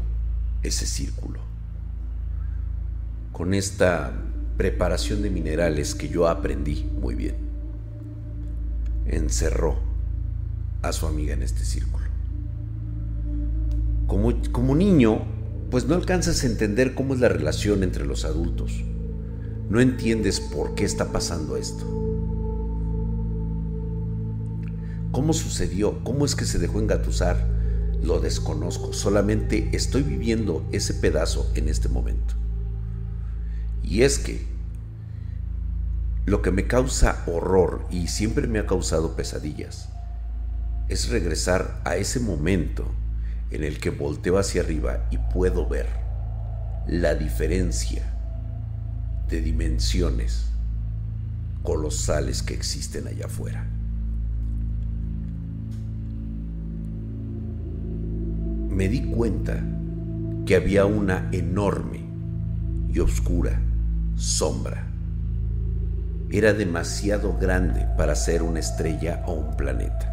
ese 0.61 0.85
círculo 0.85 1.39
con 3.31 3.53
esta 3.53 4.11
preparación 4.57 5.21
de 5.21 5.29
minerales 5.29 5.95
que 5.95 6.09
yo 6.09 6.27
aprendí 6.27 6.83
muy 7.01 7.15
bien. 7.15 7.35
Encerró 9.05 9.79
a 10.81 10.91
su 10.91 11.07
amiga 11.07 11.33
en 11.33 11.41
este 11.41 11.65
círculo. 11.65 11.92
Como, 14.13 14.31
como 14.51 14.75
niño, 14.75 15.23
pues 15.71 15.87
no 15.87 15.95
alcanzas 15.95 16.43
a 16.43 16.45
entender 16.45 16.93
cómo 16.93 17.15
es 17.15 17.19
la 17.19 17.29
relación 17.29 17.81
entre 17.81 18.05
los 18.05 18.25
adultos. 18.25 18.83
No 19.71 19.81
entiendes 19.81 20.39
por 20.39 20.75
qué 20.75 20.85
está 20.85 21.11
pasando 21.11 21.57
esto. 21.57 21.83
¿Cómo 25.11 25.33
sucedió? 25.33 26.03
¿Cómo 26.03 26.25
es 26.25 26.35
que 26.35 26.45
se 26.45 26.59
dejó 26.59 26.79
engatusar? 26.79 27.47
Lo 28.03 28.19
desconozco. 28.19 28.93
Solamente 28.93 29.75
estoy 29.75 30.03
viviendo 30.03 30.63
ese 30.71 30.93
pedazo 30.93 31.51
en 31.55 31.67
este 31.67 31.89
momento. 31.89 32.35
Y 33.81 34.03
es 34.03 34.19
que 34.19 34.45
lo 36.27 36.43
que 36.43 36.51
me 36.51 36.67
causa 36.67 37.23
horror 37.25 37.87
y 37.89 38.09
siempre 38.09 38.45
me 38.45 38.59
ha 38.59 38.67
causado 38.67 39.15
pesadillas 39.15 39.89
es 40.87 41.09
regresar 41.09 41.81
a 41.83 41.95
ese 41.95 42.19
momento 42.19 42.91
en 43.53 43.63
el 43.63 43.79
que 43.79 43.91
volteo 43.91 44.37
hacia 44.39 44.61
arriba 44.61 45.05
y 45.11 45.17
puedo 45.17 45.67
ver 45.67 45.87
la 46.87 47.13
diferencia 47.13 48.03
de 49.29 49.41
dimensiones 49.41 50.51
colosales 51.61 52.41
que 52.41 52.53
existen 52.53 53.07
allá 53.07 53.27
afuera. 53.27 53.65
Me 58.69 58.89
di 58.89 59.03
cuenta 59.03 59.63
que 60.45 60.55
había 60.55 60.85
una 60.85 61.29
enorme 61.31 62.01
y 62.91 62.99
oscura 62.99 63.61
sombra. 64.15 64.87
Era 66.31 66.53
demasiado 66.53 67.37
grande 67.37 67.87
para 67.97 68.15
ser 68.15 68.41
una 68.41 68.59
estrella 68.59 69.23
o 69.27 69.33
un 69.33 69.55
planeta. 69.55 70.12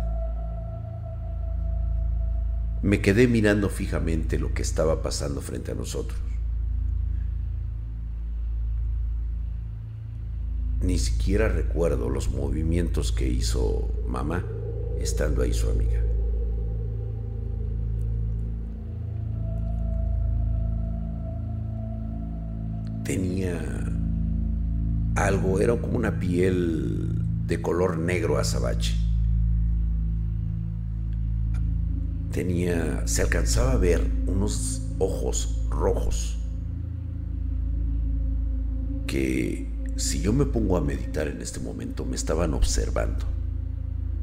Me 2.82 3.02
quedé 3.02 3.28
mirando 3.28 3.68
fijamente 3.68 4.38
lo 4.38 4.54
que 4.54 4.62
estaba 4.62 5.02
pasando 5.02 5.42
frente 5.42 5.72
a 5.72 5.74
nosotros. 5.74 6.18
Ni 10.80 10.98
siquiera 10.98 11.48
recuerdo 11.48 12.08
los 12.08 12.30
movimientos 12.30 13.12
que 13.12 13.28
hizo 13.28 13.90
mamá 14.06 14.44
estando 14.98 15.42
ahí 15.42 15.52
su 15.52 15.68
amiga. 15.68 16.02
Tenía 23.04 23.60
algo, 25.16 25.60
era 25.60 25.76
como 25.76 25.98
una 25.98 26.18
piel 26.18 27.46
de 27.46 27.60
color 27.60 27.98
negro 27.98 28.38
azabache 28.38 29.09
tenía, 32.30 33.06
se 33.06 33.22
alcanzaba 33.22 33.72
a 33.72 33.76
ver 33.76 34.06
unos 34.26 34.82
ojos 34.98 35.66
rojos 35.68 36.38
que 39.06 39.68
si 39.96 40.20
yo 40.20 40.32
me 40.32 40.46
pongo 40.46 40.76
a 40.76 40.80
meditar 40.80 41.26
en 41.28 41.42
este 41.42 41.60
momento, 41.60 42.04
me 42.04 42.16
estaban 42.16 42.54
observando, 42.54 43.26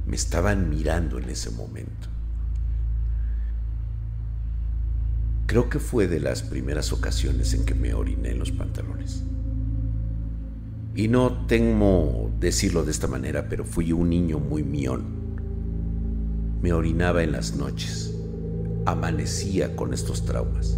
me 0.05 0.15
estaban 0.15 0.69
mirando 0.69 1.19
en 1.19 1.29
ese 1.29 1.51
momento. 1.51 2.07
Creo 5.45 5.69
que 5.69 5.79
fue 5.79 6.07
de 6.07 6.19
las 6.19 6.41
primeras 6.41 6.91
ocasiones 6.93 7.53
en 7.53 7.65
que 7.65 7.75
me 7.75 7.93
oriné 7.93 8.31
en 8.31 8.39
los 8.39 8.51
pantalones. 8.51 9.23
Y 10.95 11.09
no 11.09 11.45
temo 11.47 12.31
decirlo 12.39 12.83
de 12.83 12.91
esta 12.91 13.07
manera, 13.07 13.47
pero 13.47 13.63
fui 13.65 13.91
un 13.91 14.09
niño 14.09 14.39
muy 14.39 14.63
mión 14.63 15.16
me 16.61 16.73
orinaba 16.73 17.23
en 17.23 17.31
las 17.31 17.55
noches. 17.55 18.13
Amanecía 18.85 19.75
con 19.75 19.93
estos 19.93 20.25
traumas. 20.25 20.77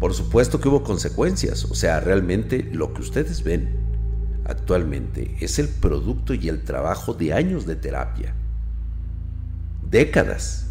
Por 0.00 0.14
supuesto 0.14 0.60
que 0.60 0.68
hubo 0.68 0.82
consecuencias, 0.82 1.64
o 1.64 1.74
sea, 1.74 2.00
realmente 2.00 2.68
lo 2.72 2.92
que 2.92 3.02
ustedes 3.02 3.44
ven 3.44 3.80
actualmente 4.44 5.36
es 5.40 5.58
el 5.58 5.68
producto 5.68 6.34
y 6.34 6.48
el 6.48 6.64
trabajo 6.64 7.14
de 7.14 7.32
años 7.32 7.66
de 7.66 7.76
terapia. 7.76 8.34
Décadas. 9.88 10.68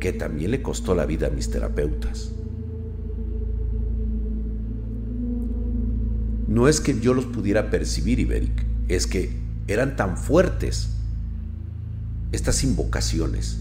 Que 0.00 0.12
también 0.12 0.52
le 0.52 0.62
costó 0.62 0.94
la 0.94 1.04
vida 1.04 1.26
a 1.26 1.30
mis 1.30 1.50
terapeutas. 1.50 2.32
No 6.46 6.66
es 6.66 6.80
que 6.80 6.98
yo 6.98 7.12
los 7.12 7.26
pudiera 7.26 7.68
percibir, 7.68 8.20
Iberic, 8.20 8.64
es 8.88 9.06
que 9.06 9.38
eran 9.66 9.96
tan 9.96 10.16
fuertes 10.16 10.97
estas 12.32 12.62
invocaciones, 12.64 13.58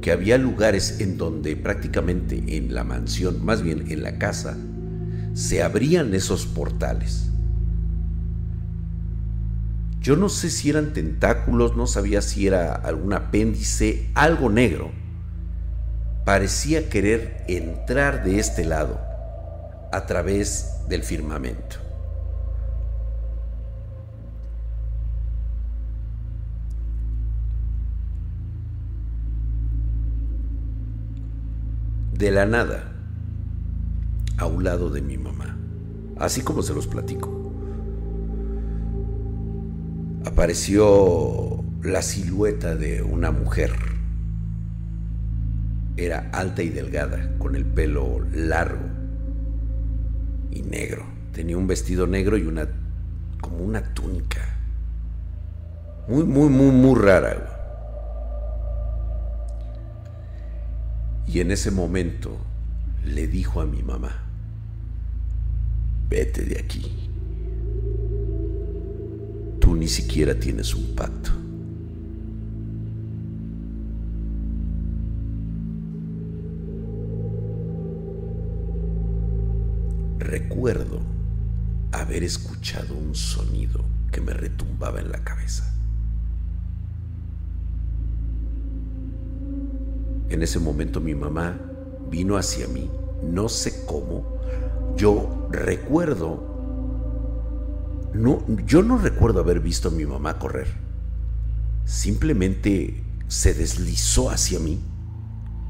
que 0.00 0.12
había 0.12 0.36
lugares 0.36 1.00
en 1.00 1.16
donde 1.16 1.56
prácticamente 1.56 2.56
en 2.56 2.74
la 2.74 2.84
mansión, 2.84 3.44
más 3.44 3.62
bien 3.62 3.90
en 3.90 4.02
la 4.02 4.18
casa, 4.18 4.56
se 5.32 5.62
abrían 5.62 6.14
esos 6.14 6.46
portales. 6.46 7.30
Yo 10.00 10.16
no 10.16 10.28
sé 10.28 10.50
si 10.50 10.68
eran 10.68 10.92
tentáculos, 10.92 11.76
no 11.76 11.86
sabía 11.86 12.20
si 12.20 12.46
era 12.46 12.74
algún 12.74 13.14
apéndice, 13.14 14.10
algo 14.14 14.50
negro. 14.50 14.92
Parecía 16.26 16.90
querer 16.90 17.42
entrar 17.48 18.22
de 18.22 18.38
este 18.38 18.66
lado 18.66 19.00
a 19.90 20.04
través 20.04 20.68
del 20.90 21.02
firmamento. 21.02 21.83
De 32.24 32.30
la 32.30 32.46
nada 32.46 32.90
a 34.38 34.46
un 34.46 34.64
lado 34.64 34.88
de 34.88 35.02
mi 35.02 35.18
mamá, 35.18 35.58
así 36.16 36.40
como 36.40 36.62
se 36.62 36.72
los 36.72 36.86
platico. 36.86 37.52
Apareció 40.24 41.62
la 41.82 42.00
silueta 42.00 42.76
de 42.76 43.02
una 43.02 43.30
mujer. 43.30 43.72
Era 45.98 46.30
alta 46.32 46.62
y 46.62 46.70
delgada, 46.70 47.36
con 47.36 47.56
el 47.56 47.66
pelo 47.66 48.20
largo 48.32 48.88
y 50.50 50.62
negro. 50.62 51.04
Tenía 51.32 51.58
un 51.58 51.66
vestido 51.66 52.06
negro 52.06 52.38
y 52.38 52.46
una 52.46 52.66
como 53.42 53.58
una 53.58 53.82
túnica. 53.92 54.40
Muy, 56.08 56.24
muy, 56.24 56.48
muy, 56.48 56.70
muy 56.70 56.98
rara. 56.98 57.53
Y 61.34 61.40
en 61.40 61.50
ese 61.50 61.72
momento 61.72 62.38
le 63.04 63.26
dijo 63.26 63.60
a 63.60 63.66
mi 63.66 63.82
mamá, 63.82 64.22
vete 66.08 66.44
de 66.44 66.60
aquí. 66.60 67.10
Tú 69.58 69.74
ni 69.74 69.88
siquiera 69.88 70.38
tienes 70.38 70.72
un 70.76 70.94
pacto. 70.94 71.32
Recuerdo 80.20 81.00
haber 81.90 82.22
escuchado 82.22 82.94
un 82.94 83.16
sonido 83.16 83.84
que 84.12 84.20
me 84.20 84.34
retumbaba 84.34 85.00
en 85.00 85.10
la 85.10 85.24
cabeza. 85.24 85.74
En 90.28 90.42
ese 90.42 90.58
momento 90.58 91.00
mi 91.00 91.14
mamá 91.14 91.58
vino 92.10 92.36
hacia 92.36 92.66
mí, 92.68 92.90
no 93.22 93.48
sé 93.48 93.84
cómo. 93.86 94.38
Yo 94.96 95.48
recuerdo, 95.50 96.42
no, 98.14 98.44
yo 98.66 98.82
no 98.82 98.98
recuerdo 98.98 99.40
haber 99.40 99.60
visto 99.60 99.88
a 99.88 99.90
mi 99.90 100.06
mamá 100.06 100.38
correr. 100.38 100.68
Simplemente 101.84 103.04
se 103.28 103.52
deslizó 103.54 104.30
hacia 104.30 104.58
mí 104.58 104.80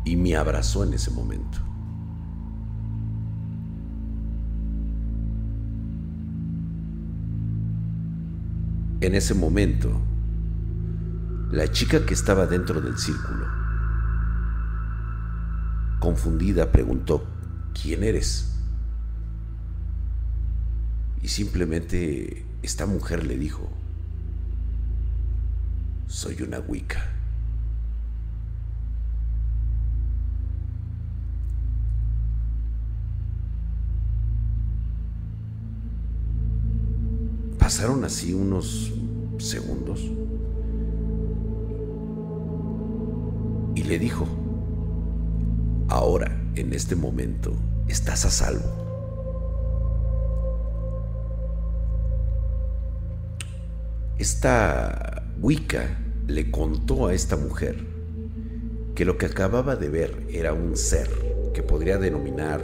y 0.04 0.16
me 0.16 0.36
abrazó 0.36 0.84
en 0.84 0.94
ese 0.94 1.10
momento. 1.10 1.58
En 9.00 9.14
ese 9.14 9.34
momento, 9.34 9.90
la 11.50 11.70
chica 11.70 12.06
que 12.06 12.14
estaba 12.14 12.46
dentro 12.46 12.80
del 12.80 12.96
círculo 12.96 13.53
Confundida 16.04 16.70
preguntó, 16.70 17.24
¿quién 17.72 18.04
eres? 18.04 18.58
Y 21.22 21.28
simplemente 21.28 22.44
esta 22.60 22.84
mujer 22.84 23.24
le 23.24 23.38
dijo, 23.38 23.70
soy 26.06 26.42
una 26.42 26.60
Wicca. 26.60 27.10
Pasaron 37.58 38.04
así 38.04 38.34
unos 38.34 38.92
segundos 39.38 40.02
y 43.74 43.84
le 43.84 43.98
dijo, 43.98 44.43
ahora, 45.88 46.36
en 46.54 46.72
este 46.72 46.96
momento, 46.96 47.52
estás 47.88 48.24
a 48.24 48.30
salvo. 48.30 48.84
Esta 54.18 55.24
Wicca 55.40 55.98
le 56.26 56.50
contó 56.50 57.08
a 57.08 57.14
esta 57.14 57.36
mujer 57.36 57.84
que 58.94 59.04
lo 59.04 59.18
que 59.18 59.26
acababa 59.26 59.76
de 59.76 59.88
ver 59.88 60.26
era 60.30 60.52
un 60.52 60.76
ser 60.76 61.10
que 61.52 61.62
podría 61.62 61.98
denominar 61.98 62.62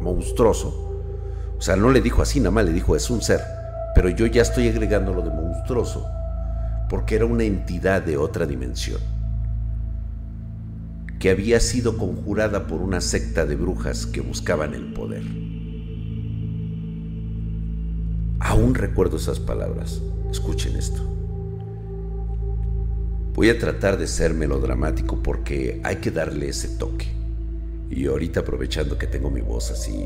monstruoso. 0.00 1.04
O 1.56 1.62
sea, 1.62 1.76
no 1.76 1.90
le 1.90 2.00
dijo 2.00 2.22
así, 2.22 2.40
nada 2.40 2.50
más 2.50 2.64
le 2.64 2.72
dijo 2.72 2.96
es 2.96 3.08
un 3.08 3.22
ser 3.22 3.40
pero 3.94 4.08
yo 4.08 4.26
ya 4.26 4.42
estoy 4.42 4.68
agregando 4.68 5.12
lo 5.12 5.22
de 5.22 5.30
monstruoso, 5.30 6.06
porque 6.88 7.16
era 7.16 7.26
una 7.26 7.44
entidad 7.44 8.02
de 8.02 8.16
otra 8.16 8.46
dimensión, 8.46 9.00
que 11.22 11.30
había 11.30 11.60
sido 11.60 11.98
conjurada 11.98 12.66
por 12.66 12.80
una 12.82 13.00
secta 13.00 13.46
de 13.46 13.54
brujas 13.54 14.06
que 14.06 14.20
buscaban 14.20 14.74
el 14.74 14.92
poder. 14.92 15.22
Aún 18.40 18.74
recuerdo 18.74 19.18
esas 19.18 19.38
palabras, 19.38 20.02
escuchen 20.32 20.74
esto. 20.74 21.00
Voy 23.34 23.50
a 23.50 23.58
tratar 23.60 23.98
de 23.98 24.08
ser 24.08 24.34
melodramático 24.34 25.22
porque 25.22 25.80
hay 25.84 25.98
que 25.98 26.10
darle 26.10 26.48
ese 26.48 26.76
toque. 26.76 27.06
Y 27.88 28.06
ahorita 28.06 28.40
aprovechando 28.40 28.98
que 28.98 29.06
tengo 29.06 29.30
mi 29.30 29.42
voz 29.42 29.70
así 29.70 30.04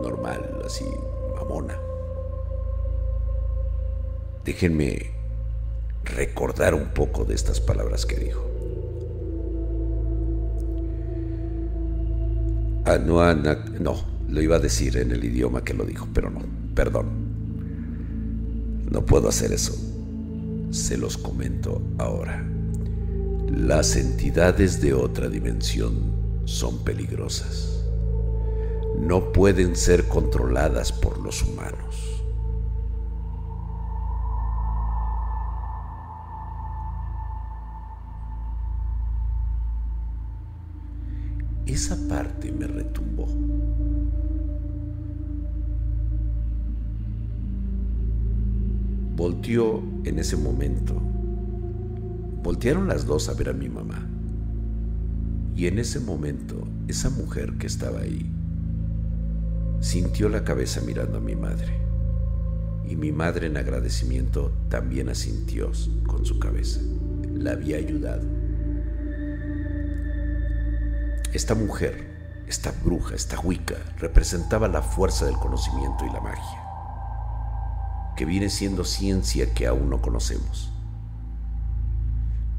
normal, 0.00 0.62
así 0.64 0.86
mamona. 1.36 1.76
Déjenme 4.46 5.10
recordar 6.04 6.72
un 6.72 6.94
poco 6.94 7.26
de 7.26 7.34
estas 7.34 7.60
palabras 7.60 8.06
que 8.06 8.16
dijo. 8.16 8.53
Ah, 12.86 12.98
no, 12.98 13.34
no, 13.80 13.96
lo 14.28 14.42
iba 14.42 14.56
a 14.56 14.58
decir 14.60 14.98
en 14.98 15.12
el 15.12 15.24
idioma 15.24 15.64
que 15.64 15.72
lo 15.72 15.84
dijo, 15.84 16.06
pero 16.12 16.30
no, 16.30 16.40
perdón. 16.74 17.06
No 18.90 19.06
puedo 19.06 19.28
hacer 19.28 19.52
eso. 19.52 19.74
Se 20.70 20.98
los 20.98 21.16
comento 21.16 21.80
ahora. 21.98 22.46
Las 23.50 23.96
entidades 23.96 24.80
de 24.80 24.92
otra 24.92 25.28
dimensión 25.28 26.12
son 26.44 26.84
peligrosas. 26.84 27.84
No 28.98 29.32
pueden 29.32 29.76
ser 29.76 30.06
controladas 30.06 30.92
por 30.92 31.18
los 31.18 31.42
humanos. 31.42 32.13
Esa 41.74 41.96
parte 42.08 42.52
me 42.52 42.68
retumbó. 42.68 43.26
Volteó 49.16 49.82
en 50.04 50.20
ese 50.20 50.36
momento. 50.36 50.94
Voltearon 52.44 52.86
las 52.86 53.06
dos 53.06 53.28
a 53.28 53.34
ver 53.34 53.48
a 53.48 53.52
mi 53.52 53.68
mamá. 53.68 54.06
Y 55.56 55.66
en 55.66 55.80
ese 55.80 55.98
momento, 55.98 56.64
esa 56.86 57.10
mujer 57.10 57.54
que 57.58 57.66
estaba 57.66 58.02
ahí 58.02 58.30
sintió 59.80 60.28
la 60.28 60.44
cabeza 60.44 60.80
mirando 60.80 61.18
a 61.18 61.20
mi 61.20 61.34
madre. 61.34 61.76
Y 62.88 62.94
mi 62.94 63.10
madre 63.10 63.48
en 63.48 63.56
agradecimiento 63.56 64.52
también 64.68 65.08
asintió 65.08 65.72
con 66.06 66.24
su 66.24 66.38
cabeza. 66.38 66.80
La 67.34 67.50
había 67.50 67.78
ayudado. 67.78 68.33
Esta 71.34 71.56
mujer, 71.56 72.44
esta 72.46 72.72
bruja, 72.84 73.16
esta 73.16 73.40
Wicca, 73.40 73.74
representaba 73.98 74.68
la 74.68 74.82
fuerza 74.82 75.26
del 75.26 75.34
conocimiento 75.34 76.06
y 76.06 76.12
la 76.12 76.20
magia, 76.20 76.62
que 78.16 78.24
viene 78.24 78.48
siendo 78.48 78.84
ciencia 78.84 79.52
que 79.52 79.66
aún 79.66 79.90
no 79.90 80.00
conocemos. 80.00 80.72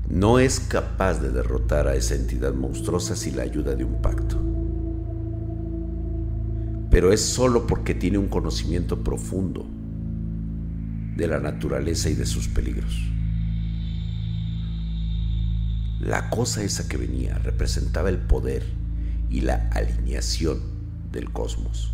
No 0.09 0.39
es 0.39 0.59
capaz 0.59 1.21
de 1.21 1.31
derrotar 1.31 1.87
a 1.87 1.95
esa 1.95 2.15
entidad 2.15 2.53
monstruosa 2.53 3.15
sin 3.15 3.37
la 3.37 3.43
ayuda 3.43 3.75
de 3.75 3.85
un 3.85 4.01
pacto. 4.01 4.41
Pero 6.91 7.13
es 7.13 7.21
solo 7.21 7.65
porque 7.65 7.95
tiene 7.95 8.17
un 8.17 8.27
conocimiento 8.27 9.05
profundo 9.05 9.65
de 11.15 11.27
la 11.27 11.39
naturaleza 11.39 12.09
y 12.09 12.15
de 12.15 12.25
sus 12.25 12.49
peligros. 12.49 13.14
La 16.05 16.29
cosa 16.29 16.61
esa 16.61 16.87
que 16.87 16.97
venía 16.97 17.39
representaba 17.39 18.09
el 18.09 18.19
poder 18.19 18.63
y 19.31 19.41
la 19.41 19.69
alineación 19.71 20.61
del 21.11 21.31
cosmos. 21.31 21.93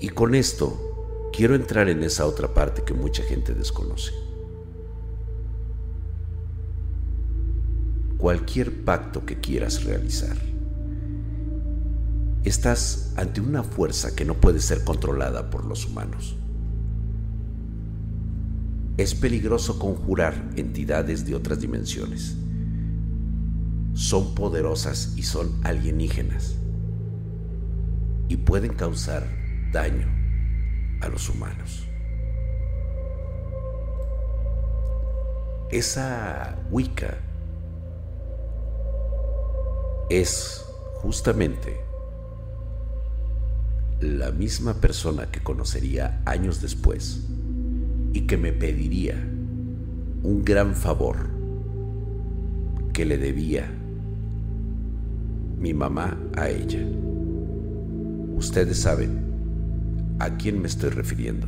Y 0.00 0.10
con 0.10 0.34
esto 0.34 1.30
quiero 1.32 1.54
entrar 1.54 1.88
en 1.88 2.02
esa 2.02 2.26
otra 2.26 2.52
parte 2.52 2.82
que 2.82 2.92
mucha 2.92 3.22
gente 3.22 3.54
desconoce. 3.54 4.12
Cualquier 8.18 8.84
pacto 8.84 9.24
que 9.24 9.40
quieras 9.40 9.84
realizar, 9.84 10.36
estás 12.44 13.14
ante 13.16 13.40
una 13.40 13.62
fuerza 13.62 14.14
que 14.14 14.26
no 14.26 14.34
puede 14.34 14.60
ser 14.60 14.84
controlada 14.84 15.48
por 15.48 15.64
los 15.64 15.86
humanos. 15.86 16.36
Es 19.00 19.14
peligroso 19.14 19.78
conjurar 19.78 20.34
entidades 20.56 21.24
de 21.24 21.34
otras 21.34 21.58
dimensiones. 21.58 22.36
Son 23.94 24.34
poderosas 24.34 25.14
y 25.16 25.22
son 25.22 25.58
alienígenas. 25.64 26.56
Y 28.28 28.36
pueden 28.36 28.74
causar 28.74 29.26
daño 29.72 30.06
a 31.00 31.08
los 31.08 31.30
humanos. 31.30 31.86
Esa 35.70 36.58
Wicca 36.70 37.16
es 40.10 40.62
justamente 40.96 41.80
la 44.02 44.30
misma 44.30 44.74
persona 44.74 45.30
que 45.30 45.42
conocería 45.42 46.20
años 46.26 46.60
después 46.60 47.30
y 48.12 48.22
que 48.22 48.36
me 48.36 48.52
pediría 48.52 49.14
un 50.22 50.42
gran 50.44 50.74
favor 50.74 51.16
que 52.92 53.04
le 53.04 53.18
debía 53.18 53.70
mi 55.58 55.74
mamá 55.74 56.18
a 56.36 56.48
ella. 56.48 56.80
Ustedes 58.36 58.78
saben 58.78 59.20
a 60.18 60.36
quién 60.36 60.60
me 60.60 60.68
estoy 60.68 60.90
refiriendo 60.90 61.46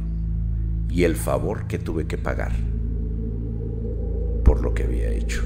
y 0.88 1.04
el 1.04 1.16
favor 1.16 1.66
que 1.66 1.78
tuve 1.78 2.06
que 2.06 2.18
pagar 2.18 2.52
por 4.44 4.60
lo 4.62 4.74
que 4.74 4.84
había 4.84 5.10
hecho. 5.10 5.42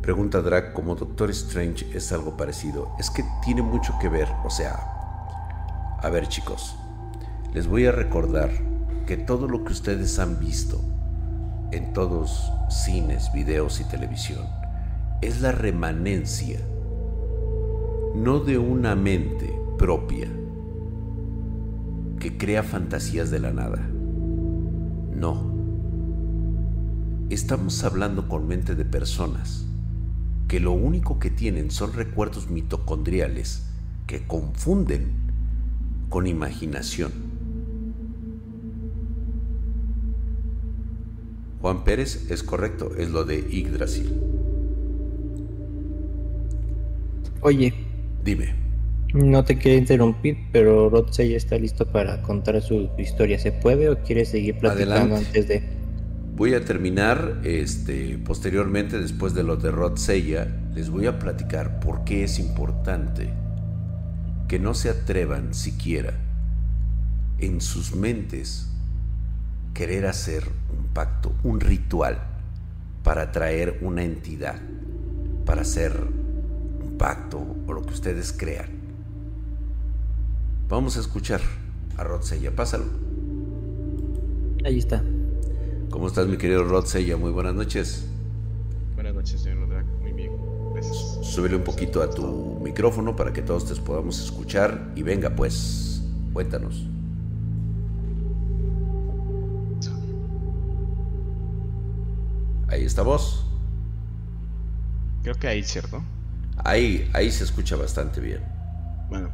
Pregunta 0.00 0.42
Drag, 0.42 0.72
como 0.72 0.96
Doctor 0.96 1.30
Strange 1.30 1.86
es 1.94 2.12
algo 2.12 2.36
parecido. 2.36 2.90
Es 2.98 3.08
que 3.08 3.24
tiene 3.44 3.62
mucho 3.62 3.94
que 4.00 4.08
ver, 4.08 4.28
o 4.44 4.50
sea, 4.50 5.01
a 6.02 6.10
ver 6.10 6.26
chicos, 6.26 6.74
les 7.54 7.68
voy 7.68 7.86
a 7.86 7.92
recordar 7.92 8.50
que 9.06 9.16
todo 9.16 9.46
lo 9.46 9.64
que 9.64 9.72
ustedes 9.72 10.18
han 10.18 10.40
visto 10.40 10.80
en 11.70 11.92
todos 11.92 12.50
cines, 12.68 13.32
videos 13.32 13.80
y 13.80 13.84
televisión 13.84 14.44
es 15.20 15.40
la 15.40 15.52
remanencia, 15.52 16.58
no 18.16 18.40
de 18.40 18.58
una 18.58 18.96
mente 18.96 19.56
propia 19.78 20.28
que 22.18 22.36
crea 22.36 22.64
fantasías 22.64 23.30
de 23.30 23.38
la 23.38 23.52
nada. 23.52 23.78
No. 25.14 25.52
Estamos 27.30 27.84
hablando 27.84 28.28
con 28.28 28.48
mente 28.48 28.74
de 28.74 28.84
personas 28.84 29.66
que 30.48 30.58
lo 30.58 30.72
único 30.72 31.20
que 31.20 31.30
tienen 31.30 31.70
son 31.70 31.92
recuerdos 31.92 32.50
mitocondriales 32.50 33.66
que 34.06 34.26
confunden 34.26 35.21
con 36.12 36.26
imaginación. 36.26 37.10
Juan 41.62 41.84
Pérez 41.84 42.30
es 42.30 42.42
correcto, 42.42 42.92
es 42.98 43.10
lo 43.10 43.24
de 43.24 43.38
Yggdrasil. 43.38 44.12
Oye. 47.40 47.72
Dime. 48.22 48.54
No 49.14 49.42
te 49.42 49.56
quiero 49.56 49.78
interrumpir, 49.78 50.36
pero 50.52 50.90
Rodsey 50.90 51.30
ya 51.30 51.36
está 51.38 51.56
listo 51.56 51.86
para 51.86 52.20
contar 52.20 52.60
su 52.60 52.90
historia. 52.98 53.38
¿Se 53.38 53.50
puede 53.50 53.88
o 53.88 53.98
quieres 54.02 54.28
seguir 54.28 54.58
platicando 54.58 55.16
antes 55.16 55.48
de...? 55.48 55.62
Voy 56.36 56.52
a 56.54 56.64
terminar, 56.64 57.40
este, 57.42 58.18
posteriormente, 58.18 58.98
después 58.98 59.32
de 59.32 59.44
lo 59.44 59.56
de 59.56 59.70
Rod 59.70 59.98
les 60.74 60.90
voy 60.90 61.06
a 61.06 61.18
platicar 61.18 61.80
por 61.80 62.04
qué 62.04 62.24
es 62.24 62.38
importante 62.38 63.41
que 64.52 64.58
no 64.58 64.74
se 64.74 64.90
atrevan 64.90 65.54
siquiera 65.54 66.12
en 67.38 67.62
sus 67.62 67.96
mentes 67.96 68.68
querer 69.72 70.04
hacer 70.04 70.44
un 70.76 70.88
pacto, 70.88 71.32
un 71.42 71.58
ritual 71.58 72.18
para 73.02 73.32
traer 73.32 73.78
una 73.80 74.04
entidad, 74.04 74.60
para 75.46 75.62
hacer 75.62 75.98
un 76.84 76.98
pacto 76.98 77.38
o 77.66 77.72
lo 77.72 77.80
que 77.80 77.94
ustedes 77.94 78.30
crean. 78.34 78.68
Vamos 80.68 80.98
a 80.98 81.00
escuchar 81.00 81.40
a 81.96 82.04
Rod 82.04 82.20
pásalo. 82.54 82.84
Ahí 84.66 84.76
está. 84.76 85.02
¿Cómo 85.88 86.08
estás, 86.08 86.26
mi 86.26 86.36
querido 86.36 86.62
Rod 86.64 86.84
Sella? 86.84 87.16
Muy 87.16 87.30
buenas 87.30 87.54
noches. 87.54 88.04
Buenas 88.96 89.14
noches, 89.14 89.40
señor 89.40 89.61
Súbele 91.32 91.56
un 91.56 91.64
poquito 91.64 92.02
a 92.02 92.10
tu 92.10 92.60
micrófono 92.62 93.16
para 93.16 93.32
que 93.32 93.40
todos 93.40 93.64
te 93.64 93.74
podamos 93.80 94.20
escuchar. 94.22 94.92
Y 94.94 95.02
venga, 95.02 95.30
pues, 95.30 96.02
cuéntanos. 96.34 96.86
Ahí 102.68 102.84
está 102.84 103.00
vos. 103.00 103.46
Creo 105.22 105.34
que 105.36 105.48
ahí, 105.48 105.62
¿cierto? 105.62 106.04
Ahí, 106.64 107.08
ahí 107.14 107.30
se 107.30 107.44
escucha 107.44 107.76
bastante 107.76 108.20
bien. 108.20 108.42
Bueno, 109.08 109.30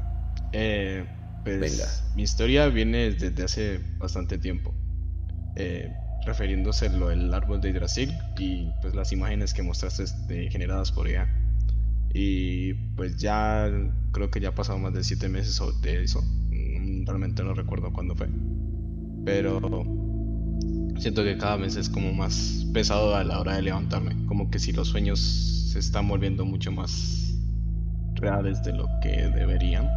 eh, 0.52 1.04
pues 1.42 1.58
Venga. 1.58 1.90
mi 2.14 2.22
historia 2.22 2.68
viene 2.68 3.10
desde 3.10 3.42
hace 3.42 3.80
bastante 3.98 4.38
tiempo. 4.38 4.72
Eh, 5.56 5.92
refiriéndose 6.24 6.86
a 6.86 6.90
lo 6.90 7.08
del 7.08 7.34
árbol 7.34 7.60
de 7.60 7.70
Yggdrasil 7.72 8.16
y 8.38 8.70
pues 8.82 8.94
las 8.94 9.10
imágenes 9.10 9.52
que 9.52 9.64
mostraste 9.64 10.04
este, 10.04 10.48
generadas 10.48 10.92
por 10.92 11.08
ella. 11.08 11.28
Y 12.14 12.74
pues 12.96 13.16
ya 13.16 13.70
creo 14.12 14.30
que 14.30 14.40
ya 14.40 14.50
ha 14.50 14.54
pasado 14.54 14.78
más 14.78 14.94
de 14.94 15.04
siete 15.04 15.28
meses 15.28 15.60
de 15.82 16.02
eso. 16.02 16.22
Mm, 16.50 17.06
realmente 17.06 17.42
no 17.42 17.54
recuerdo 17.54 17.92
cuándo 17.92 18.14
fue. 18.14 18.28
Pero 19.24 19.84
siento 20.98 21.22
que 21.22 21.36
cada 21.36 21.56
vez 21.56 21.76
es 21.76 21.88
como 21.88 22.12
más 22.12 22.66
pesado 22.72 23.14
a 23.14 23.24
la 23.24 23.40
hora 23.40 23.56
de 23.56 23.62
levantarme. 23.62 24.16
Como 24.26 24.50
que 24.50 24.58
si 24.58 24.72
los 24.72 24.88
sueños 24.88 25.20
se 25.72 25.78
están 25.78 26.08
volviendo 26.08 26.44
mucho 26.44 26.72
más 26.72 27.34
reales 28.14 28.62
de 28.62 28.72
lo 28.72 28.88
que 29.02 29.08
deberían. 29.08 29.88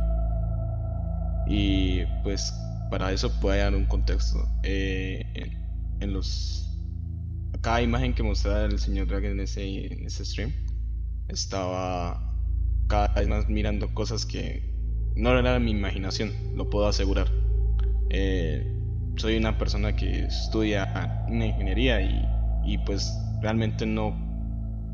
Y 1.48 2.02
pues 2.24 2.54
para 2.90 3.12
eso 3.12 3.32
puede 3.40 3.60
dar 3.60 3.74
un 3.74 3.86
contexto. 3.86 4.48
Eh, 4.64 5.26
en 6.02 6.14
los 6.14 6.68
cada 7.62 7.82
imagen 7.82 8.14
que 8.14 8.24
mostraba 8.24 8.66
el 8.66 8.80
señor 8.80 9.08
Dragon 9.08 9.32
en 9.32 9.40
ese, 9.42 9.94
en 9.94 10.06
ese 10.06 10.26
stream 10.26 10.52
estaba 11.28 12.36
cada 12.88 13.08
vez 13.14 13.28
más 13.28 13.50
mirando 13.50 13.94
cosas 13.94 14.26
que 14.26 14.70
no 15.16 15.38
eran 15.38 15.64
mi 15.64 15.72
imaginación, 15.72 16.32
lo 16.56 16.70
puedo 16.70 16.88
asegurar. 16.88 17.28
Eh, 18.10 18.66
soy 19.16 19.38
una 19.38 19.58
persona 19.58 19.96
que 19.96 20.26
estudia 20.26 21.26
una 21.30 21.46
ingeniería 21.46 22.02
y, 22.02 22.26
y, 22.66 22.78
pues 22.80 23.12
realmente 23.42 23.86
no, 23.86 24.16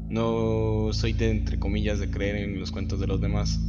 no 0.10 0.90
soy 0.92 1.14
de, 1.14 1.32
entre 1.32 1.60
comillas, 1.60 2.00
de 2.00 2.10
creer 2.10 2.36
en 2.36 2.60
los 2.60 2.72
cuentos 2.72 3.00
de 3.00 3.08
los 3.08 3.22
demás, 3.22 3.60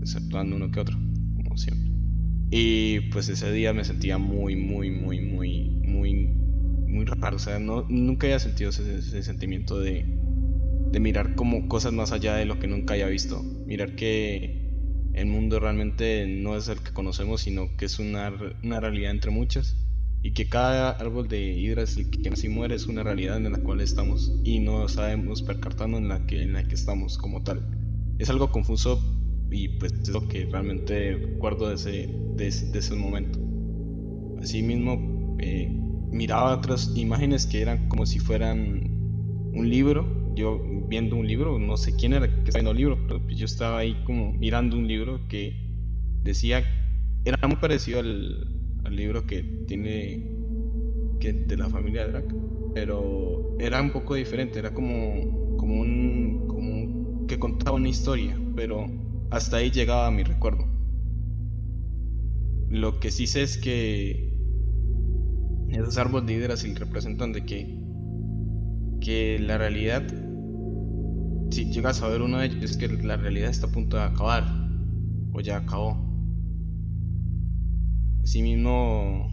exceptuando 0.00 0.56
uno 0.56 0.70
que 0.70 0.80
otro, 0.80 0.96
como 1.42 1.56
siempre. 1.56 1.90
Y 2.50 3.00
pues 3.12 3.28
ese 3.28 3.52
día 3.52 3.72
me 3.72 3.84
sentía 3.84 4.18
muy, 4.18 4.56
muy, 4.56 4.90
muy, 4.90 5.20
muy, 5.20 5.70
muy 5.86 6.40
muy 6.90 7.04
raro. 7.04 7.36
O 7.36 7.38
sea, 7.38 7.58
no, 7.58 7.86
nunca 7.88 8.26
había 8.26 8.38
sentido 8.38 8.70
ese, 8.70 9.22
sentimiento 9.22 9.78
de, 9.78 10.04
de, 10.90 11.00
mirar 11.00 11.34
como 11.34 11.68
cosas 11.68 11.92
más 11.92 12.12
allá 12.12 12.34
de 12.36 12.44
lo 12.44 12.58
que 12.58 12.66
nunca 12.66 12.94
haya 12.94 13.06
visto. 13.06 13.42
Mirar 13.42 13.94
que 13.96 14.70
el 15.14 15.26
mundo 15.26 15.60
realmente 15.60 16.26
no 16.26 16.56
es 16.56 16.68
el 16.68 16.78
que 16.80 16.92
conocemos, 16.92 17.42
sino 17.42 17.76
que 17.76 17.86
es 17.86 17.98
una, 17.98 18.32
una 18.62 18.80
realidad 18.80 19.10
entre 19.10 19.30
muchas. 19.30 19.76
Y 20.22 20.32
que 20.32 20.48
cada 20.48 20.90
árbol 20.90 21.28
de 21.28 21.40
hidras 21.52 21.96
que 21.96 22.30
y 22.42 22.48
muere 22.48 22.74
es 22.74 22.86
una 22.86 23.02
realidad 23.02 23.38
en 23.38 23.50
la 23.50 23.58
cual 23.58 23.80
estamos 23.80 24.34
y 24.44 24.58
no 24.58 24.86
sabemos 24.88 25.42
percatarnos 25.42 26.00
en 26.00 26.08
la 26.08 26.26
que, 26.26 26.42
en 26.42 26.52
la 26.52 26.68
que 26.68 26.74
estamos 26.74 27.16
como 27.16 27.42
tal. 27.42 27.62
Es 28.18 28.28
algo 28.28 28.52
confuso 28.52 29.02
y 29.50 29.68
pues 29.68 29.92
es 29.92 30.08
lo 30.10 30.28
que 30.28 30.46
realmente 30.46 31.16
recuerdo 31.16 31.68
de 31.68 31.74
ese, 31.74 32.08
de, 32.36 32.48
ese 32.48 32.94
momento. 32.94 33.38
Asimismo, 34.40 35.36
eh, 35.38 35.68
miraba 36.10 36.56
otras 36.56 36.92
imágenes 36.96 37.46
que 37.46 37.60
eran 37.60 37.88
como 37.88 38.06
si 38.06 38.18
fueran 38.18 38.90
un 39.52 39.68
libro. 39.68 40.34
Yo 40.34 40.62
viendo 40.90 41.14
un 41.14 41.26
libro, 41.26 41.58
no 41.60 41.76
sé 41.76 41.94
quién 41.94 42.12
era 42.12 42.26
que 42.26 42.34
estaba 42.34 42.58
viendo 42.58 42.70
el 42.72 42.76
libro, 42.76 42.98
pero 43.06 43.28
yo 43.28 43.46
estaba 43.46 43.78
ahí 43.78 44.02
como 44.04 44.32
mirando 44.32 44.76
un 44.76 44.88
libro 44.88 45.20
que 45.28 45.54
decía, 46.24 46.64
era 47.24 47.46
muy 47.46 47.56
parecido 47.56 48.00
al, 48.00 48.46
libro 48.90 49.24
que 49.24 49.44
tiene 49.68 50.26
que 51.20 51.32
de 51.32 51.56
la 51.56 51.68
familia 51.68 52.08
Drac, 52.08 52.24
pero 52.74 53.56
era 53.60 53.80
un 53.80 53.92
poco 53.92 54.16
diferente, 54.16 54.58
era 54.58 54.74
como, 54.74 55.56
como, 55.56 55.80
un, 55.80 56.46
como 56.48 57.26
que 57.28 57.38
contaba 57.38 57.76
una 57.76 57.88
historia, 57.88 58.36
pero 58.56 58.86
hasta 59.30 59.58
ahí 59.58 59.70
llegaba 59.70 60.10
mi 60.10 60.24
recuerdo. 60.24 60.66
Lo 62.68 62.98
que 62.98 63.12
sí 63.12 63.28
sé 63.28 63.42
es 63.42 63.58
que 63.58 64.32
esos 65.68 65.98
árboles 65.98 66.26
de 66.26 66.34
Yggdrasil 66.34 66.74
representan 66.74 67.32
de 67.32 67.44
que, 67.44 67.78
que 69.00 69.38
la 69.38 69.56
realidad, 69.56 70.02
si 71.50 71.70
llegas 71.70 72.02
a 72.02 72.08
ver 72.08 72.22
uno 72.22 72.38
de 72.38 72.46
ellos, 72.46 72.62
es 72.62 72.76
que 72.76 72.88
la 72.88 73.16
realidad 73.16 73.50
está 73.50 73.66
a 73.66 73.70
punto 73.70 73.96
de 73.96 74.04
acabar, 74.04 74.44
o 75.32 75.40
ya 75.40 75.58
acabó. 75.58 75.96
Así 78.22 78.42
mismo, 78.42 79.28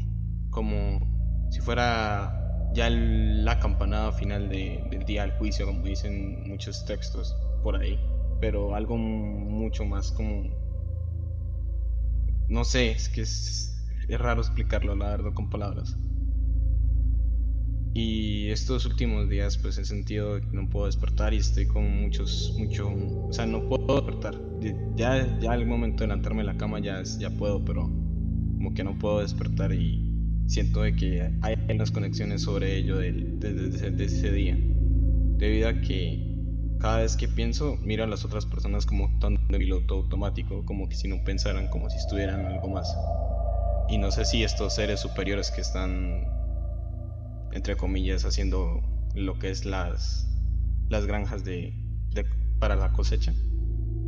como 0.50 1.48
si 1.52 1.60
fuera 1.62 2.34
ya 2.74 2.90
la 2.90 3.60
campanada 3.60 4.12
final 4.12 4.50
del 4.50 5.04
día 5.06 5.24
del 5.24 5.32
juicio, 5.34 5.66
como 5.66 5.84
dicen 5.84 6.48
muchos 6.48 6.86
textos 6.86 7.36
por 7.64 7.76
ahí, 7.76 8.00
pero 8.42 8.76
algo 8.76 8.98
mucho 8.98 9.86
más 9.86 10.12
como... 10.12 10.50
No 12.50 12.64
sé, 12.64 12.92
es 12.92 13.10
que 13.10 13.22
es, 13.22 13.86
es 14.08 14.20
raro 14.20 14.42
explicarlo, 14.42 14.96
la 14.96 15.10
verdad, 15.10 15.34
con 15.34 15.50
palabras. 15.50 15.98
Y 17.94 18.50
estos 18.50 18.86
últimos 18.86 19.28
días 19.28 19.58
pues 19.58 19.78
he 19.78 19.86
sentido 19.86 20.40
que 20.40 20.48
no 20.52 20.70
puedo 20.70 20.86
despertar 20.86 21.34
y 21.34 21.38
estoy 21.38 21.66
con 21.66 22.02
muchos, 22.02 22.54
mucho, 22.58 22.90
o 22.90 23.34
sea, 23.34 23.46
no 23.46 23.68
puedo 23.68 24.02
despertar. 24.02 24.40
Ya, 24.96 25.40
ya 25.40 25.52
al 25.52 25.66
momento 25.66 26.04
de 26.04 26.08
levantarme 26.08 26.42
de 26.42 26.46
la 26.46 26.58
cama 26.58 26.80
ya, 26.80 27.02
ya 27.04 27.30
puedo, 27.32 27.64
pero 27.66 27.84
como 27.84 28.74
que 28.74 28.84
no 28.84 28.98
puedo 28.98 29.20
despertar 29.20 29.74
y 29.74 30.08
siento 30.48 30.82
de 30.82 30.96
que 30.96 31.32
hay 31.42 31.56
unas 31.70 31.92
conexiones 31.92 32.42
sobre 32.44 32.78
ello 32.78 32.98
desde 32.98 33.92
de, 33.92 34.06
ese 34.06 34.32
día. 34.32 34.58
Debido 35.38 35.70
a 35.70 35.82
que 35.82 36.28
cada 36.80 37.00
vez 37.00 37.16
que 37.16 37.28
pienso, 37.28 37.78
miro 37.84 38.04
a 38.04 38.08
las 38.08 38.26
otras 38.26 38.46
personas 38.46 38.86
como 38.86 39.10
tan 39.20 39.38
de 39.50 39.58
piloto 39.58 39.96
automático, 39.96 40.66
como 40.66 40.90
que 40.90 40.96
si 40.96 41.08
no 41.08 41.24
pensaran, 41.24 41.68
como 41.70 41.90
si 41.90 41.98
estuvieran 41.98 42.46
algo 42.46 42.70
más. 42.70 42.96
Y 43.90 43.98
no 43.98 44.12
sé 44.12 44.26
si 44.26 44.44
estos 44.44 44.74
seres 44.76 45.00
superiores 45.00 45.52
que 45.52 45.62
están 45.62 46.37
entre 47.52 47.76
comillas, 47.76 48.26
haciendo 48.26 48.82
lo 49.16 49.40
que 49.40 49.50
es 49.50 49.66
las, 49.66 50.28
las 50.90 51.06
granjas 51.06 51.44
de, 51.44 51.74
para 52.60 52.76
la 52.76 52.92
cosecha, 52.94 53.34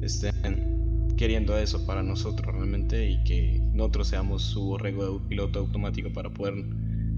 estén 0.01 1.13
queriendo 1.17 1.57
eso 1.57 1.85
para 1.85 2.01
nosotros 2.01 2.55
realmente 2.55 3.09
y 3.09 3.23
que 3.23 3.59
nosotros 3.73 4.07
seamos 4.07 4.41
su 4.41 4.63
borrego 4.63 5.19
de 5.19 5.27
piloto 5.27 5.59
automático 5.59 6.11
para 6.13 6.29
poder, 6.29 6.63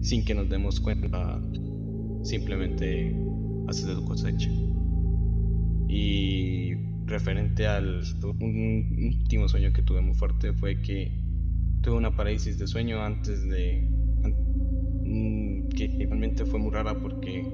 sin 0.02 0.26
que 0.26 0.34
nos 0.34 0.50
demos 0.50 0.80
cuenta, 0.80 1.40
simplemente 2.24 3.16
hacer 3.68 3.96
su 3.96 4.06
cosecha. 4.06 4.50
Y 5.88 6.74
referente 7.06 7.68
al 7.68 8.02
último 8.24 9.48
sueño 9.50 9.74
que 9.74 9.82
tuve 9.82 10.02
muy 10.02 10.16
fuerte 10.16 10.54
fue 10.54 10.82
que 10.82 11.12
tuve 11.82 11.96
una 11.96 12.16
parálisis 12.16 12.58
de 12.58 12.68
sueño 12.68 13.04
antes 13.04 13.48
de 13.50 13.88
que 15.76 15.88
realmente 15.98 16.46
fue 16.46 16.60
muy 16.60 16.72
rara 16.72 17.00
porque 17.00 17.46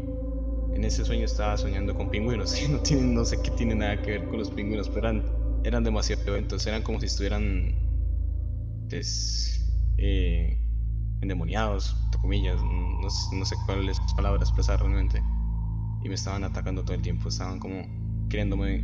en 0.74 0.84
ese 0.84 1.04
sueño 1.04 1.26
estaba 1.26 1.58
soñando 1.58 1.96
con 1.96 2.10
pingüinos 2.10 2.62
y 2.62 2.72
no, 2.72 2.80
tienen, 2.80 3.14
no 3.14 3.26
sé 3.26 3.42
qué 3.42 3.52
tiene 3.52 3.76
nada 3.76 4.02
que 4.02 4.12
ver 4.12 4.28
con 4.28 4.40
los 4.40 4.52
pingüinos, 4.52 4.90
pero 4.90 5.10
eran, 5.10 5.24
eran 5.64 5.84
demasiado 5.84 6.22
eventos, 6.28 6.66
eran 6.68 6.84
como 6.84 7.00
si 7.00 7.08
estuvieran 7.08 7.74
pues, 8.90 9.66
eh, 9.98 10.58
endemoniados, 11.22 11.96
entre 12.06 12.22
comillas, 12.22 12.62
no, 12.62 13.02
no 13.02 13.46
sé 13.46 13.56
cuáles 13.66 14.00
palabras 14.16 14.50
expresar 14.50 14.80
realmente. 14.80 15.22
Y 16.04 16.10
me 16.10 16.16
estaban 16.16 16.44
atacando 16.44 16.84
todo 16.84 16.94
el 16.94 17.02
tiempo, 17.02 17.30
estaban 17.30 17.60
como 17.60 17.84
queriéndome 18.30 18.84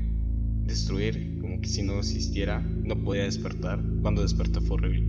destruir, 0.66 1.40
como 1.42 1.62
que 1.62 1.68
si 1.68 1.84
no 1.84 2.00
existiera, 2.00 2.60
no 2.60 2.96
podía 2.96 3.24
despertar. 3.24 3.80
Cuando 4.02 4.22
desperté 4.22 4.60
fue 4.62 4.78
horrible. 4.78 5.04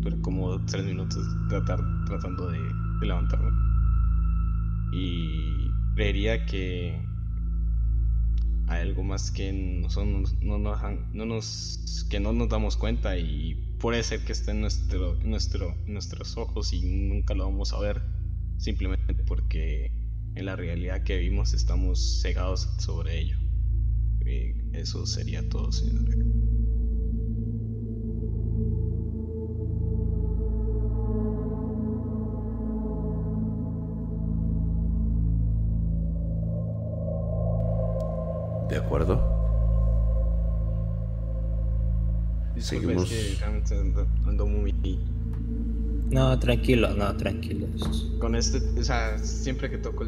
Duré 0.00 0.20
como 0.20 0.64
tres 0.66 0.84
minutos 0.84 1.26
tratar, 1.48 1.80
tratando 2.06 2.50
de, 2.50 2.58
levantarme. 3.06 3.50
Y 4.92 5.70
creería 5.94 6.46
que 6.46 6.98
hay 8.68 8.82
algo 8.82 9.02
más 9.02 9.30
que 9.30 9.52
nosotros 9.52 10.34
no, 10.40 10.58
nos, 10.58 10.82
no 11.12 11.26
nos, 11.26 12.06
que 12.10 12.20
no 12.20 12.32
nos 12.32 12.48
damos 12.48 12.76
cuenta 12.76 13.16
y 13.18 13.54
puede 13.78 14.02
ser 14.02 14.24
que 14.24 14.32
esté 14.32 14.50
en, 14.50 14.60
nuestro, 14.60 15.14
nuestro, 15.24 15.74
nuestros 15.86 16.36
ojos 16.36 16.72
y 16.72 16.82
nunca 16.82 17.34
lo 17.34 17.44
vamos 17.44 17.72
a 17.72 17.80
ver, 17.80 18.02
simplemente 18.58 19.14
porque 19.26 19.90
en 20.34 20.44
la 20.44 20.56
realidad 20.56 21.02
que 21.02 21.16
vivimos 21.16 21.54
estamos 21.54 22.20
cegados 22.22 22.68
sobre 22.78 23.18
ello. 23.18 23.38
eso 24.72 25.06
sería 25.06 25.48
todo, 25.48 25.72
señor. 25.72 26.04
Acuerdo? 38.88 39.20
Seguimos. 42.56 43.12
ando 44.26 44.46
muy... 44.46 44.74
No, 46.10 46.38
tranquilo, 46.38 46.94
no, 46.94 47.14
tranquilo. 47.16 47.66
Con 48.18 48.34
este, 48.34 48.58
o 48.80 48.82
sea, 48.82 49.18
siempre 49.18 49.70
que 49.70 49.78
toco, 49.78 50.06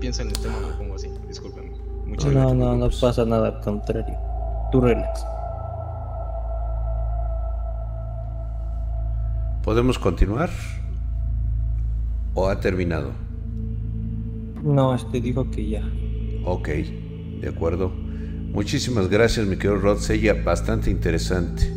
piensa 0.00 0.22
en 0.22 0.28
el 0.28 0.38
tema, 0.38 0.54
me 0.60 0.72
pongo 0.74 0.94
así, 0.94 1.10
discúlpenme. 1.26 1.72
Muchas 2.06 2.32
no, 2.32 2.54
no, 2.54 2.76
no 2.76 2.88
pasa 2.88 3.24
nada, 3.24 3.48
al 3.48 3.60
contrario. 3.60 4.16
Tú 4.70 4.80
relax. 4.80 5.24
¿Podemos 9.64 9.98
continuar? 9.98 10.50
¿O 12.34 12.48
ha 12.48 12.60
terminado? 12.60 13.10
No, 14.62 14.94
este 14.94 15.20
dijo 15.20 15.50
que 15.50 15.68
ya. 15.68 15.82
Ok, 16.44 16.68
de 16.68 17.48
acuerdo. 17.48 17.92
Muchísimas 18.52 19.08
gracias, 19.08 19.46
mi 19.46 19.56
querido 19.56 19.76
Rod 19.76 19.98
Sella, 20.00 20.34
bastante 20.34 20.90
interesante. 20.90 21.72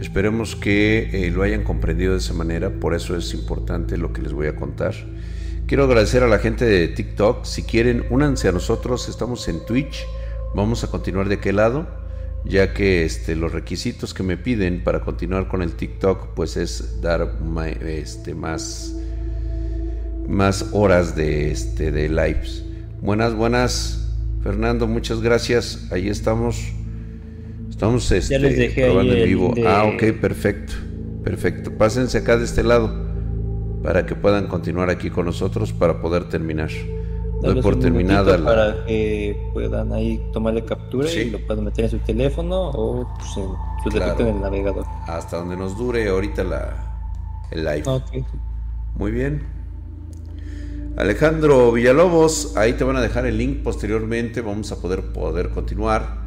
Esperemos 0.00 0.54
que 0.54 1.26
eh, 1.26 1.32
lo 1.32 1.42
hayan 1.42 1.64
comprendido 1.64 2.12
de 2.12 2.18
esa 2.18 2.32
manera, 2.32 2.70
por 2.70 2.94
eso 2.94 3.16
es 3.16 3.34
importante 3.34 3.96
lo 3.96 4.12
que 4.12 4.22
les 4.22 4.32
voy 4.32 4.46
a 4.46 4.54
contar. 4.54 4.94
Quiero 5.66 5.82
agradecer 5.82 6.22
a 6.22 6.28
la 6.28 6.38
gente 6.38 6.64
de 6.64 6.86
TikTok, 6.86 7.44
si 7.44 7.64
quieren, 7.64 8.04
únanse 8.08 8.46
a 8.46 8.52
nosotros, 8.52 9.08
estamos 9.08 9.48
en 9.48 9.66
Twitch, 9.66 10.06
vamos 10.54 10.84
a 10.84 10.92
continuar 10.92 11.28
de 11.28 11.40
qué 11.40 11.52
lado, 11.52 11.88
ya 12.44 12.72
que 12.72 13.04
este, 13.04 13.34
los 13.34 13.50
requisitos 13.50 14.14
que 14.14 14.22
me 14.22 14.36
piden 14.36 14.84
para 14.84 15.00
continuar 15.00 15.48
con 15.48 15.62
el 15.62 15.72
TikTok, 15.72 16.34
pues 16.34 16.56
es 16.56 17.00
dar 17.00 17.36
este, 17.84 18.36
más, 18.36 18.94
más 20.28 20.66
horas 20.70 21.16
de, 21.16 21.50
este, 21.50 21.90
de 21.90 22.08
lives. 22.08 22.62
Buenas, 23.00 23.34
buenas, 23.34 24.09
Fernando, 24.42 24.86
muchas 24.86 25.20
gracias, 25.20 25.88
ahí 25.92 26.08
estamos. 26.08 26.72
Estamos 27.68 28.10
este, 28.10 28.72
probando 28.74 29.12
en 29.12 29.24
vivo. 29.24 29.54
Ah, 29.66 29.84
ok, 29.84 30.20
perfecto. 30.20 30.72
Perfecto. 31.24 31.72
Pásense 31.76 32.18
acá 32.18 32.36
de 32.36 32.44
este 32.44 32.62
lado 32.62 32.90
para 33.82 34.04
que 34.06 34.14
puedan 34.14 34.48
continuar 34.48 34.90
aquí 34.90 35.10
con 35.10 35.26
nosotros 35.26 35.72
para 35.72 36.00
poder 36.00 36.28
terminar. 36.28 36.70
Doy 37.40 37.62
por 37.62 37.78
terminada 37.78 38.36
la... 38.36 38.44
Para 38.44 38.84
que 38.84 39.50
puedan 39.54 39.92
ahí 39.92 40.20
tomarle 40.32 40.64
captura 40.64 41.10
y 41.10 41.30
lo 41.30 41.38
puedan 41.46 41.64
meter 41.64 41.86
en 41.86 41.90
su 41.90 41.98
teléfono 41.98 42.68
o 42.68 43.08
pues, 43.16 43.28
en 43.38 44.12
su 44.16 44.22
en 44.22 44.28
el 44.28 44.40
navegador. 44.42 44.84
Hasta 45.06 45.38
donde 45.38 45.56
nos 45.56 45.76
dure 45.78 46.06
ahorita 46.08 46.44
la, 46.44 47.00
el 47.50 47.64
live. 47.64 47.84
Muy 48.94 49.10
bien. 49.10 49.59
Alejandro 50.96 51.72
Villalobos, 51.72 52.56
ahí 52.56 52.74
te 52.74 52.84
van 52.84 52.96
a 52.96 53.00
dejar 53.00 53.26
el 53.26 53.38
link 53.38 53.62
posteriormente. 53.62 54.40
Vamos 54.40 54.72
a 54.72 54.76
poder, 54.76 55.12
poder 55.12 55.50
continuar. 55.50 56.18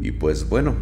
Y 0.00 0.12
pues 0.12 0.48
bueno, 0.48 0.74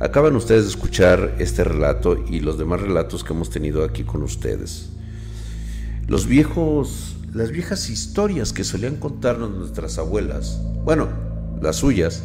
acaban 0.00 0.36
ustedes 0.36 0.64
de 0.64 0.70
escuchar 0.70 1.36
este 1.38 1.64
relato 1.64 2.16
y 2.28 2.40
los 2.40 2.58
demás 2.58 2.80
relatos 2.80 3.24
que 3.24 3.32
hemos 3.32 3.50
tenido 3.50 3.84
aquí 3.84 4.04
con 4.04 4.22
ustedes. 4.22 4.90
Los 6.08 6.26
viejos, 6.26 7.16
las 7.32 7.50
viejas 7.52 7.88
historias 7.88 8.52
que 8.52 8.64
solían 8.64 8.96
contarnos 8.96 9.50
nuestras 9.50 9.98
abuelas, 9.98 10.60
bueno, 10.84 11.08
las 11.60 11.76
suyas, 11.76 12.24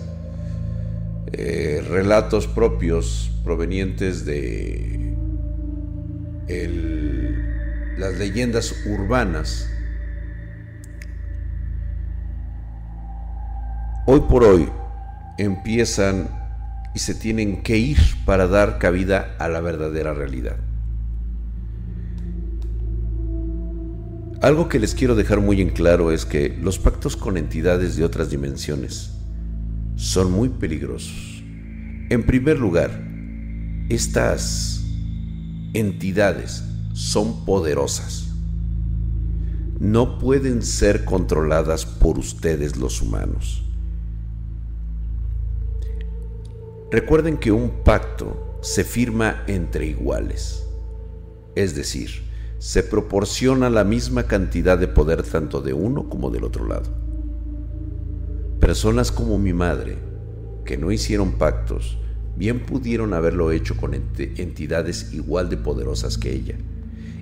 eh, 1.32 1.86
relatos 1.88 2.48
propios 2.48 3.32
provenientes 3.44 4.26
de 4.26 5.16
las 7.98 8.18
leyendas 8.18 8.74
urbanas. 8.86 9.70
Hoy 14.10 14.22
por 14.22 14.46
hoy, 14.46 14.70
empiezan 15.38 16.30
y 16.96 17.00
se 17.00 17.14
tienen 17.14 17.62
que 17.62 17.78
ir 17.78 17.98
para 18.24 18.48
dar 18.48 18.80
cabida 18.80 19.36
a 19.38 19.50
la 19.50 19.60
verdadera 19.60 20.14
realidad. 20.14 20.56
Algo 24.42 24.70
que 24.70 24.80
les 24.80 24.96
quiero 24.96 25.14
dejar 25.14 25.42
muy 25.42 25.60
en 25.60 25.72
claro 25.72 26.14
es 26.14 26.24
que 26.26 26.58
los 26.62 26.80
pactos 26.80 27.18
con 27.18 27.36
entidades 27.36 27.98
de 27.98 28.06
otras 28.06 28.30
dimensiones 28.30 29.12
son 29.98 30.32
muy 30.32 30.48
peligrosos. 30.48 31.44
En 32.10 32.26
primer 32.26 32.60
lugar, 32.60 33.04
estas 33.90 34.86
entidades 35.74 36.64
son 36.94 37.44
poderosas. 37.44 38.30
No 39.82 40.18
pueden 40.18 40.62
ser 40.62 41.04
controladas 41.04 41.86
por 41.86 42.18
ustedes 42.18 42.78
los 42.78 43.02
humanos. 43.02 43.67
Recuerden 46.90 47.36
que 47.36 47.52
un 47.52 47.84
pacto 47.84 48.60
se 48.62 48.86
firma 48.86 49.44
entre 49.48 49.88
iguales, 49.88 50.66
es 51.54 51.76
decir, 51.76 52.10
se 52.60 52.82
proporciona 52.82 53.70
la 53.70 53.84
misma 53.84 54.24
cantidad 54.24 54.78
de 54.78 54.88
poder 54.88 55.22
tanto 55.24 55.60
de 55.60 55.74
uno 55.74 56.08
como 56.08 56.32
del 56.32 56.46
otro 56.46 56.66
lado. 56.66 56.90
Personas 58.62 59.12
como 59.12 59.38
mi 59.38 59.52
madre, 59.52 59.98
que 60.64 60.78
no 60.78 60.90
hicieron 60.94 61.34
pactos, 61.34 61.98
bien 62.38 62.66
pudieron 62.66 63.14
haberlo 63.14 63.52
hecho 63.52 63.76
con 63.76 63.94
entidades 63.94 65.14
igual 65.14 65.50
de 65.50 65.58
poderosas 65.58 66.18
que 66.18 66.32
ella, 66.32 66.56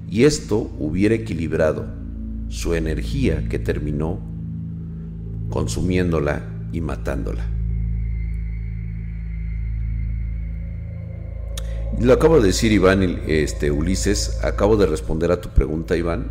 y 0.07 0.25
esto 0.25 0.69
hubiera 0.77 1.15
equilibrado 1.15 1.87
su 2.49 2.75
energía 2.75 3.49
que 3.49 3.57
terminó 3.57 4.19
consumiéndola 5.49 6.43
y 6.71 6.81
matándola. 6.81 7.54
Lo 11.99 12.11
acabo 12.11 12.41
de 12.41 12.47
decir, 12.47 12.73
Iván, 12.73 13.21
este, 13.25 13.71
Ulises, 13.71 14.43
acabo 14.43 14.75
de 14.75 14.85
responder 14.85 15.31
a 15.31 15.39
tu 15.39 15.49
pregunta, 15.49 15.95
Iván, 15.95 16.29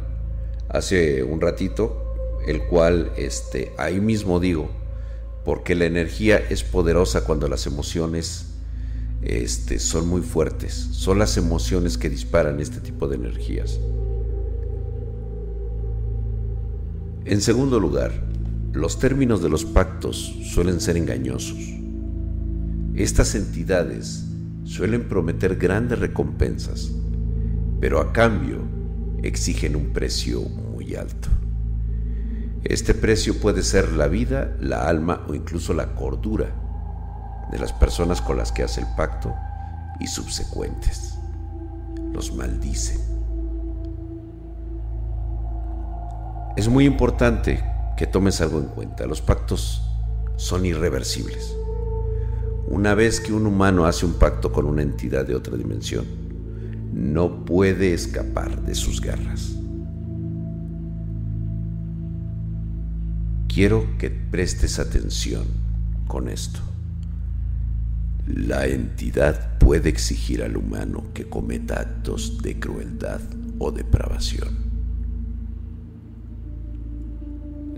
hace 0.69 1.23
un 1.23 1.41
ratito, 1.41 2.05
el 2.47 2.65
cual 2.65 3.13
este, 3.17 3.73
ahí 3.79 3.99
mismo 3.99 4.41
digo, 4.41 4.69
porque 5.43 5.75
la 5.75 5.87
energía 5.87 6.37
es 6.37 6.63
poderosa 6.63 7.25
cuando 7.25 7.49
las 7.49 7.67
emociones 7.67 8.47
este, 9.23 9.79
son 9.79 10.07
muy 10.07 10.21
fuertes. 10.21 10.75
Son 10.75 11.19
las 11.19 11.39
emociones 11.39 11.97
que 11.97 12.11
disparan 12.11 12.61
este 12.61 12.81
tipo 12.81 13.09
de 13.09 13.17
energías. 13.17 13.81
En 17.25 17.41
segundo 17.41 17.81
lugar, 17.81 18.13
los 18.75 18.99
términos 18.99 19.43
de 19.43 19.49
los 19.49 19.65
pactos 19.65 20.37
suelen 20.53 20.83
ser 20.83 20.99
engañosos. 20.99 21.59
Estas 22.95 23.35
entidades 23.35 24.25
suelen 24.65 25.09
prometer 25.09 25.57
grandes 25.57 25.99
recompensas, 25.99 26.91
pero 27.81 28.01
a 28.01 28.13
cambio 28.13 28.59
exigen 29.23 29.77
un 29.77 29.93
precio 29.93 30.41
muy 30.41 30.95
alto. 30.97 31.29
Este 32.65 32.95
precio 32.95 33.39
puede 33.41 33.63
ser 33.63 33.93
la 33.93 34.09
vida, 34.09 34.57
la 34.61 34.89
alma 34.89 35.25
o 35.29 35.35
incluso 35.35 35.75
la 35.75 35.95
cordura 35.95 36.47
de 37.53 37.59
las 37.59 37.73
personas 37.73 38.23
con 38.23 38.39
las 38.39 38.53
que 38.53 38.63
hace 38.63 38.81
el 38.81 38.87
pacto 38.97 39.35
y 40.01 40.07
subsecuentes. 40.07 41.19
Los 42.13 42.35
maldicen. 42.35 42.99
Es 46.57 46.69
muy 46.69 46.87
importante 46.87 47.63
que 47.97 48.07
tomes 48.07 48.41
algo 48.41 48.59
en 48.61 48.67
cuenta. 48.67 49.07
Los 49.07 49.21
pactos 49.21 49.83
son 50.37 50.65
irreversibles. 50.65 51.55
Una 52.69 52.95
vez 52.95 53.21
que 53.21 53.33
un 53.33 53.47
humano 53.47 53.85
hace 53.87 54.07
un 54.07 54.15
pacto 54.15 54.53
con 54.53 54.67
una 54.67 54.83
entidad 54.83 55.27
de 55.27 55.35
otra 55.35 55.57
dimensión, 55.57 56.05
no 56.93 57.45
puede 57.45 57.93
escapar 57.93 58.63
de 58.63 58.75
sus 58.75 59.01
garras. 59.01 59.57
Quiero 63.49 63.87
que 63.99 64.11
prestes 64.11 64.79
atención 64.79 65.45
con 66.09 66.29
esto. 66.29 66.61
La 68.27 68.67
entidad 68.67 69.59
puede 69.59 69.91
exigir 69.91 70.43
al 70.43 70.57
humano 70.57 71.05
que 71.13 71.25
cometa 71.25 71.81
actos 71.81 72.39
de 72.43 72.59
crueldad 72.59 73.21
o 73.59 73.71
depravación. 73.71 74.49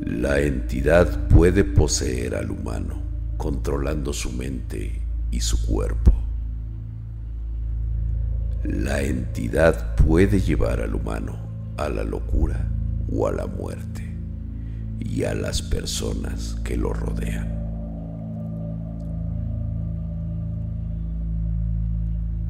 La 0.04 0.40
entidad 0.40 1.28
puede 1.28 1.64
poseer 1.64 2.36
al 2.36 2.50
humano, 2.50 3.02
controlando 3.36 4.12
su 4.12 4.32
mente 4.32 5.02
y 5.30 5.40
su 5.40 5.66
cuerpo. 5.66 6.12
La 8.64 9.02
entidad 9.02 9.94
puede 9.96 10.40
llevar 10.40 10.80
al 10.80 10.94
humano 10.94 11.36
a 11.76 11.88
la 11.88 12.04
locura 12.04 12.68
o 13.12 13.28
a 13.28 13.32
la 13.32 13.46
muerte 13.46 14.02
y 14.98 15.24
a 15.24 15.34
las 15.34 15.62
personas 15.62 16.56
que 16.64 16.76
lo 16.76 16.92
rodean. 16.92 17.54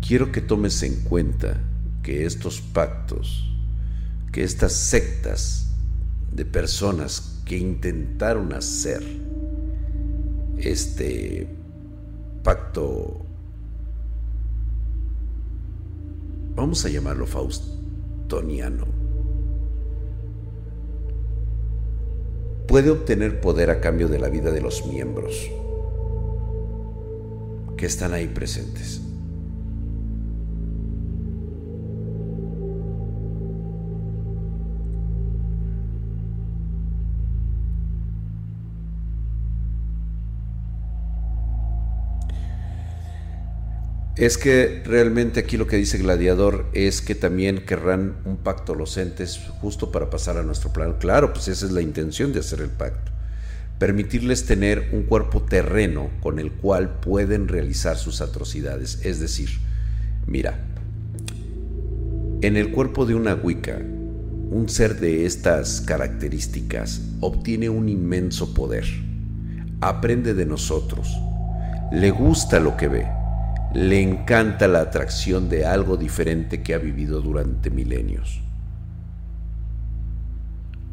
Quiero 0.07 0.31
que 0.31 0.41
tomes 0.41 0.83
en 0.85 1.03
cuenta 1.03 1.61
que 2.03 2.25
estos 2.25 2.61
pactos, 2.61 3.53
que 4.31 4.45
estas 4.45 4.73
sectas 4.73 5.75
de 6.33 6.45
personas 6.45 7.43
que 7.45 7.59
intentaron 7.59 8.53
hacer 8.53 9.26
este 10.59 11.47
pacto, 12.43 13.21
vamos 16.55 16.85
a 16.85 16.89
llamarlo 16.89 17.27
faustoniano, 17.27 18.87
puede 22.67 22.91
obtener 22.91 23.41
poder 23.41 23.71
a 23.71 23.81
cambio 23.81 24.09
de 24.09 24.19
la 24.19 24.29
vida 24.29 24.51
de 24.51 24.61
los 24.61 24.87
miembros 24.87 25.51
que 27.77 27.87
están 27.87 28.15
ahí 28.15 28.27
presentes. 28.27 29.06
Es 44.17 44.39
que 44.39 44.83
realmente 44.87 45.41
aquí 45.41 45.59
lo 45.59 45.67
que 45.67 45.77
dice 45.77 45.99
Gladiador 45.99 46.65
es 46.73 47.03
que 47.03 47.15
también 47.15 47.67
querrán 47.67 48.17
un 48.25 48.39
pacto 48.39 48.75
los 48.75 48.97
entes 48.97 49.39
justo 49.61 49.93
para 49.93 50.09
pasar 50.09 50.39
a 50.39 50.43
nuestro 50.43 50.73
plano. 50.73 50.97
Claro, 50.99 51.35
pues 51.35 51.49
esa 51.49 51.67
es 51.67 51.73
la 51.73 51.83
intención 51.83 52.33
de 52.33 52.41
hacer 52.41 52.63
el 52.63 52.71
pacto. 52.71 53.13
Permitirles 53.79 54.47
tener 54.47 54.89
un 54.93 55.03
cuerpo 55.03 55.43
terreno 55.43 56.09
con 56.23 56.39
el 56.39 56.51
cual 56.51 56.99
pueden 56.99 57.47
realizar 57.47 57.99
sus 57.99 58.23
atrocidades. 58.23 59.01
Es 59.05 59.21
decir, 59.21 59.51
mira, 60.27 60.65
en 62.41 62.57
el 62.57 62.73
cuerpo 62.73 63.05
de 63.05 63.17
una 63.17 63.35
Wicca, 63.35 63.77
un 63.77 64.71
ser 64.71 64.99
de 64.99 65.27
estas 65.27 65.83
características 65.83 67.03
obtiene 67.21 67.69
un 67.69 67.91
inmenso 67.91 68.55
poder. 68.55 68.87
Aprende 69.83 70.33
de 70.33 70.47
nosotros. 70.47 71.15
Le 71.93 72.11
gusta 72.11 72.61
lo 72.61 72.79
que 72.79 72.89
ve 72.89 73.16
le 73.77 74.01
encanta 74.01 74.69
la 74.69 74.81
atracción 74.81 75.51
de 75.51 75.67
algo 75.67 75.99
diferente 75.99 76.63
que 76.63 76.73
ha 76.73 76.79
vivido 76.79 77.21
durante 77.21 77.69
milenios. 77.69 78.41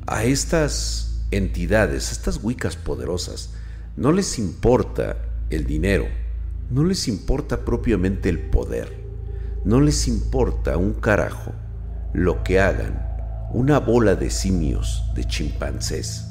A 0.06 0.26
estas 0.26 1.26
entidades, 1.32 2.10
a 2.10 2.12
estas 2.12 2.44
Wiccas 2.44 2.76
poderosas, 2.76 3.54
no 3.96 4.12
les 4.12 4.38
importa 4.38 5.16
el 5.50 5.66
dinero, 5.66 6.08
no 6.72 6.84
les 6.84 7.08
importa 7.08 7.64
propiamente 7.64 8.28
el 8.28 8.50
poder, 8.50 8.92
no 9.64 9.80
les 9.80 10.10
importa 10.10 10.76
un 10.76 10.92
carajo 10.94 11.54
lo 12.12 12.44
que 12.44 12.60
hagan 12.60 13.48
una 13.54 13.80
bola 13.80 14.16
de 14.16 14.30
simios, 14.30 15.10
de 15.16 15.24
chimpancés, 15.24 16.26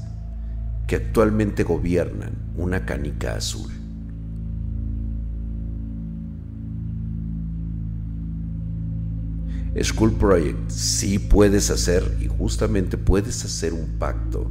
que 0.87 0.97
actualmente 0.97 1.63
gobiernan 1.63 2.53
una 2.57 2.85
canica 2.85 3.37
azul. 3.37 3.82
School 9.81 10.13
Project, 10.13 10.71
sí 10.71 11.19
puedes 11.19 11.71
hacer 11.71 12.19
y 12.21 12.27
justamente 12.27 12.99
puedes 12.99 13.43
hacer 13.45 13.73
un 13.73 13.99
pacto 13.99 14.51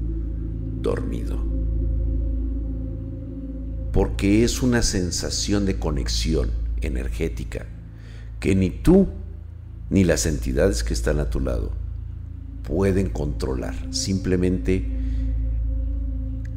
dormido. 0.82 1.40
Porque 3.92 4.44
es 4.44 4.64
una 4.64 4.82
sensación 4.82 5.66
de 5.66 5.78
conexión 5.78 6.50
energética 6.82 7.68
que 8.40 8.56
ni 8.56 8.72
tú 8.72 9.08
ni 9.92 10.04
las 10.04 10.26
entidades 10.26 10.84
que 10.84 10.94
están 10.94 11.20
a 11.20 11.30
tu 11.30 11.40
lado 11.40 11.72
pueden 12.64 13.10
controlar. 13.10 13.76
Simplemente 13.94 14.88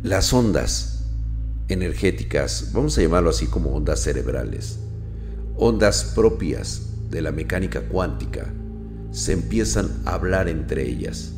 las 0.03 0.33
ondas 0.33 1.05
energéticas, 1.69 2.71
vamos 2.73 2.97
a 2.97 3.03
llamarlo 3.03 3.31
así 3.31 3.47
como 3.47 3.75
ondas 3.75 4.01
cerebrales, 4.01 4.79
ondas 5.57 6.13
propias 6.15 6.94
de 7.15 7.23
la 7.23 7.31
mecánica 7.31 7.81
cuántica 7.83 8.53
se 9.13 9.33
empiezan 9.33 9.89
a 10.05 10.15
hablar 10.15 10.49
entre 10.49 10.83
ellas 10.83 11.33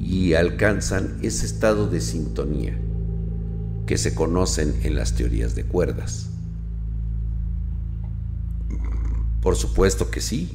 y 0.00 0.32
alcanzan 0.32 1.18
ese 1.20 1.44
estado 1.44 1.86
de 1.86 2.00
sintonía 2.00 2.78
que 3.86 3.98
se 3.98 4.14
conocen 4.14 4.74
en 4.84 4.94
las 4.94 5.14
teorías 5.14 5.54
de 5.54 5.64
cuerdas. 5.64 6.30
Por 9.42 9.54
supuesto 9.56 10.10
que 10.10 10.22
sí, 10.22 10.52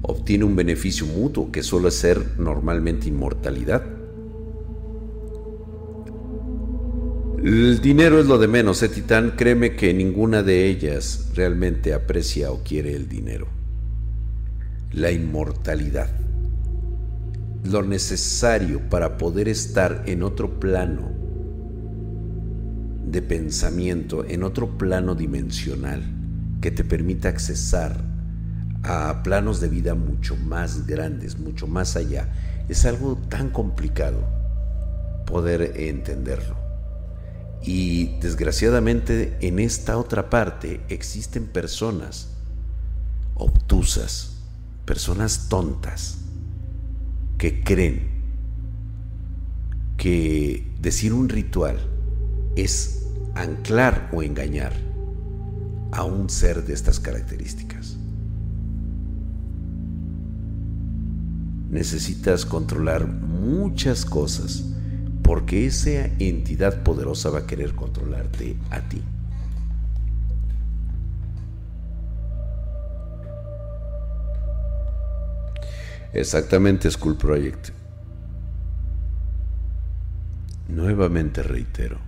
obtiene 0.00 0.44
un 0.44 0.56
beneficio 0.56 1.04
mutuo 1.04 1.52
que 1.52 1.62
suele 1.62 1.90
ser 1.90 2.38
normalmente 2.38 3.06
inmortalidad. 3.08 3.84
El 7.44 7.82
dinero 7.82 8.18
es 8.18 8.26
lo 8.26 8.38
de 8.38 8.48
menos, 8.48 8.82
¿eh, 8.82 8.88
Titán? 8.88 9.34
Créeme 9.36 9.76
que 9.76 9.92
ninguna 9.92 10.42
de 10.42 10.68
ellas 10.68 11.32
realmente 11.34 11.92
aprecia 11.92 12.50
o 12.50 12.62
quiere 12.62 12.94
el 12.94 13.06
dinero 13.06 13.59
la 14.92 15.10
inmortalidad, 15.10 16.10
lo 17.64 17.82
necesario 17.82 18.88
para 18.88 19.18
poder 19.18 19.48
estar 19.48 20.04
en 20.06 20.22
otro 20.22 20.58
plano 20.58 21.10
de 23.06 23.22
pensamiento, 23.22 24.24
en 24.24 24.42
otro 24.42 24.78
plano 24.78 25.14
dimensional 25.14 26.02
que 26.60 26.70
te 26.70 26.84
permita 26.84 27.28
accesar 27.28 27.96
a 28.82 29.22
planos 29.22 29.60
de 29.60 29.68
vida 29.68 29.94
mucho 29.94 30.36
más 30.36 30.86
grandes, 30.86 31.38
mucho 31.38 31.66
más 31.66 31.96
allá. 31.96 32.28
Es 32.68 32.84
algo 32.86 33.16
tan 33.28 33.50
complicado 33.50 34.18
poder 35.26 35.74
entenderlo. 35.76 36.56
Y 37.62 38.18
desgraciadamente 38.20 39.36
en 39.40 39.58
esta 39.58 39.98
otra 39.98 40.30
parte 40.30 40.80
existen 40.88 41.46
personas 41.46 42.28
obtusas, 43.34 44.39
personas 44.90 45.48
tontas 45.48 46.18
que 47.38 47.62
creen 47.62 48.08
que 49.96 50.74
decir 50.80 51.12
un 51.12 51.28
ritual 51.28 51.78
es 52.56 53.06
anclar 53.36 54.10
o 54.12 54.24
engañar 54.24 54.72
a 55.92 56.02
un 56.02 56.28
ser 56.28 56.64
de 56.64 56.74
estas 56.74 56.98
características. 56.98 57.98
Necesitas 61.70 62.44
controlar 62.44 63.06
muchas 63.06 64.04
cosas 64.04 64.64
porque 65.22 65.68
esa 65.68 66.06
entidad 66.18 66.82
poderosa 66.82 67.30
va 67.30 67.38
a 67.38 67.46
querer 67.46 67.76
controlarte 67.76 68.56
a 68.70 68.80
ti. 68.88 69.00
Exactamente, 76.12 76.90
School 76.90 77.16
Project. 77.16 77.68
Nuevamente 80.68 81.40
reitero, 81.44 81.98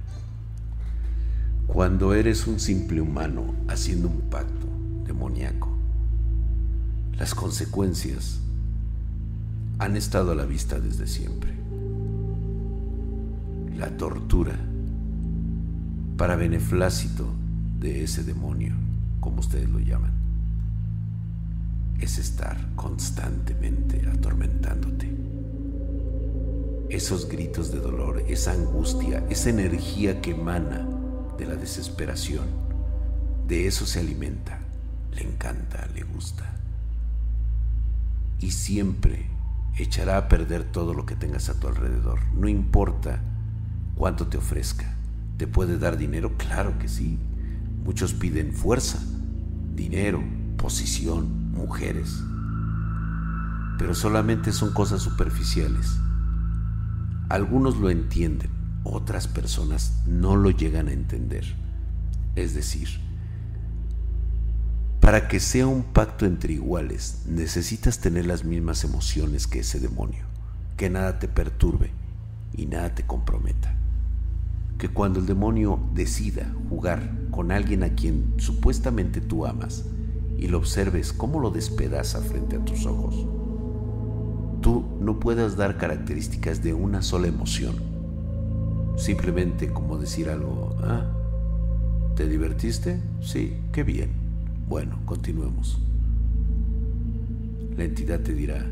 cuando 1.68 2.12
eres 2.12 2.48
un 2.48 2.58
simple 2.58 3.00
humano 3.00 3.54
haciendo 3.68 4.08
un 4.08 4.22
pacto 4.22 4.66
demoníaco, 5.06 5.68
las 7.16 7.32
consecuencias 7.36 8.40
han 9.78 9.96
estado 9.96 10.32
a 10.32 10.34
la 10.34 10.46
vista 10.46 10.80
desde 10.80 11.06
siempre. 11.06 11.52
La 13.76 13.96
tortura 13.96 14.56
para 16.16 16.34
beneflácito 16.34 17.32
de 17.78 18.02
ese 18.02 18.24
demonio, 18.24 18.74
como 19.20 19.40
ustedes 19.40 19.70
lo 19.70 19.78
llaman 19.78 20.21
es 22.00 22.18
estar 22.18 22.74
constantemente 22.74 24.06
atormentándote. 24.12 25.10
Esos 26.88 27.28
gritos 27.28 27.72
de 27.72 27.80
dolor, 27.80 28.22
esa 28.28 28.52
angustia, 28.52 29.24
esa 29.30 29.50
energía 29.50 30.20
que 30.20 30.32
emana 30.32 30.86
de 31.38 31.46
la 31.46 31.54
desesperación. 31.54 32.46
De 33.46 33.66
eso 33.66 33.86
se 33.86 34.00
alimenta, 34.00 34.60
le 35.14 35.22
encanta, 35.22 35.88
le 35.94 36.02
gusta. 36.02 36.54
Y 38.40 38.50
siempre 38.50 39.26
echará 39.76 40.18
a 40.18 40.28
perder 40.28 40.64
todo 40.64 40.94
lo 40.94 41.06
que 41.06 41.16
tengas 41.16 41.48
a 41.48 41.58
tu 41.58 41.68
alrededor. 41.68 42.20
No 42.34 42.48
importa 42.48 43.20
cuánto 43.96 44.26
te 44.26 44.38
ofrezca. 44.38 44.94
¿Te 45.36 45.46
puede 45.46 45.78
dar 45.78 45.96
dinero? 45.96 46.36
Claro 46.36 46.78
que 46.78 46.88
sí. 46.88 47.18
Muchos 47.84 48.14
piden 48.14 48.52
fuerza, 48.52 49.02
dinero, 49.74 50.22
posición, 50.56 51.41
mujeres. 51.52 52.22
Pero 53.78 53.94
solamente 53.94 54.52
son 54.52 54.72
cosas 54.72 55.02
superficiales. 55.02 55.98
Algunos 57.28 57.78
lo 57.78 57.90
entienden, 57.90 58.50
otras 58.84 59.28
personas 59.28 60.02
no 60.06 60.36
lo 60.36 60.50
llegan 60.50 60.88
a 60.88 60.92
entender. 60.92 61.44
Es 62.34 62.54
decir, 62.54 62.88
para 65.00 65.28
que 65.28 65.40
sea 65.40 65.66
un 65.66 65.82
pacto 65.82 66.26
entre 66.26 66.54
iguales, 66.54 67.22
necesitas 67.26 67.98
tener 67.98 68.26
las 68.26 68.44
mismas 68.44 68.84
emociones 68.84 69.46
que 69.46 69.60
ese 69.60 69.80
demonio, 69.80 70.24
que 70.76 70.90
nada 70.90 71.18
te 71.18 71.28
perturbe 71.28 71.90
y 72.52 72.66
nada 72.66 72.94
te 72.94 73.04
comprometa. 73.04 73.74
Que 74.78 74.88
cuando 74.88 75.20
el 75.20 75.26
demonio 75.26 75.80
decida 75.94 76.52
jugar 76.68 77.10
con 77.30 77.52
alguien 77.52 77.82
a 77.82 77.90
quien 77.90 78.34
supuestamente 78.38 79.20
tú 79.20 79.46
amas 79.46 79.84
y 80.36 80.48
lo 80.48 80.58
observes 80.58 81.12
cómo 81.12 81.40
lo 81.40 81.50
despedaza 81.50 82.20
frente 82.20 82.56
a 82.56 82.64
tus 82.64 82.86
ojos, 82.86 83.26
tú 84.60 84.84
no 85.00 85.20
puedas 85.20 85.56
dar 85.56 85.78
características 85.78 86.62
de 86.62 86.74
una 86.74 87.02
sola 87.02 87.28
emoción. 87.28 87.76
Simplemente 88.96 89.72
como 89.72 89.98
decir 89.98 90.28
algo, 90.28 90.76
ah, 90.82 91.06
¿te 92.16 92.28
divertiste? 92.28 93.00
Sí, 93.20 93.54
qué 93.72 93.82
bien 93.82 94.22
bueno, 94.72 95.00
continuemos. 95.04 95.78
La 97.76 97.84
entidad 97.84 98.20
te 98.20 98.32
dirá, 98.32 98.64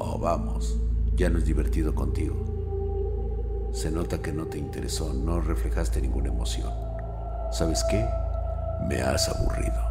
oh 0.00 0.18
vamos, 0.18 0.76
ya 1.14 1.30
no 1.30 1.38
es 1.38 1.44
divertido 1.44 1.94
contigo. 1.94 3.70
Se 3.72 3.92
nota 3.92 4.20
que 4.20 4.32
no 4.32 4.46
te 4.46 4.58
interesó, 4.58 5.12
no 5.12 5.40
reflejaste 5.40 6.00
ninguna 6.00 6.30
emoción. 6.30 6.72
¿Sabes 7.52 7.84
qué? 7.88 8.04
Me 8.88 9.00
has 9.00 9.28
aburrido. 9.28 9.87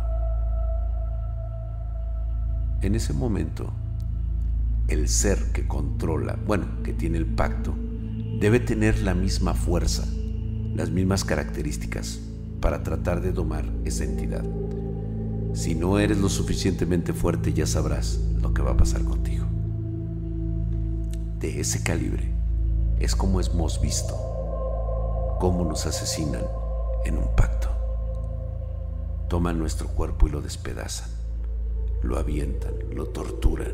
En 2.82 2.96
ese 2.96 3.14
momento, 3.14 3.72
el 4.88 5.10
ser 5.10 5.52
que 5.52 5.68
controla, 5.68 6.38
bueno, 6.46 6.84
que 6.84 6.94
tiene 6.94 7.18
el 7.18 7.26
pacto, 7.26 7.74
debe 8.40 8.60
tener 8.60 9.00
la 9.00 9.16
misma 9.16 9.54
fuerza, 9.54 10.06
las 10.76 10.92
mismas 10.92 11.24
características 11.24 12.20
para 12.62 12.84
tratar 12.84 13.22
de 13.22 13.32
domar 13.32 13.66
esa 13.84 14.04
entidad. 14.04 14.44
Si 15.54 15.74
no 15.74 15.98
eres 15.98 16.20
lo 16.20 16.30
suficientemente 16.30 17.14
fuerte 17.14 17.52
ya 17.52 17.66
sabrás 17.66 18.20
lo 18.42 18.54
que 18.54 18.62
va 18.62 18.72
a 18.72 18.78
pasar 18.78 19.04
contigo. 19.04 19.46
De 21.40 21.60
ese 21.60 21.82
calibre 21.82 22.32
es 23.00 23.16
como 23.16 23.42
hemos 23.42 23.82
visto 23.82 24.16
cómo 25.40 25.66
nos 25.66 25.86
asesinan 25.86 26.44
en 27.06 27.18
un 27.18 27.36
pacto. 27.36 27.70
Toman 29.30 29.58
nuestro 29.58 29.88
cuerpo 29.88 30.28
y 30.28 30.32
lo 30.32 30.42
despedazan, 30.42 31.10
lo 32.04 32.18
avientan, 32.18 32.74
lo 32.94 33.08
torturan 33.08 33.74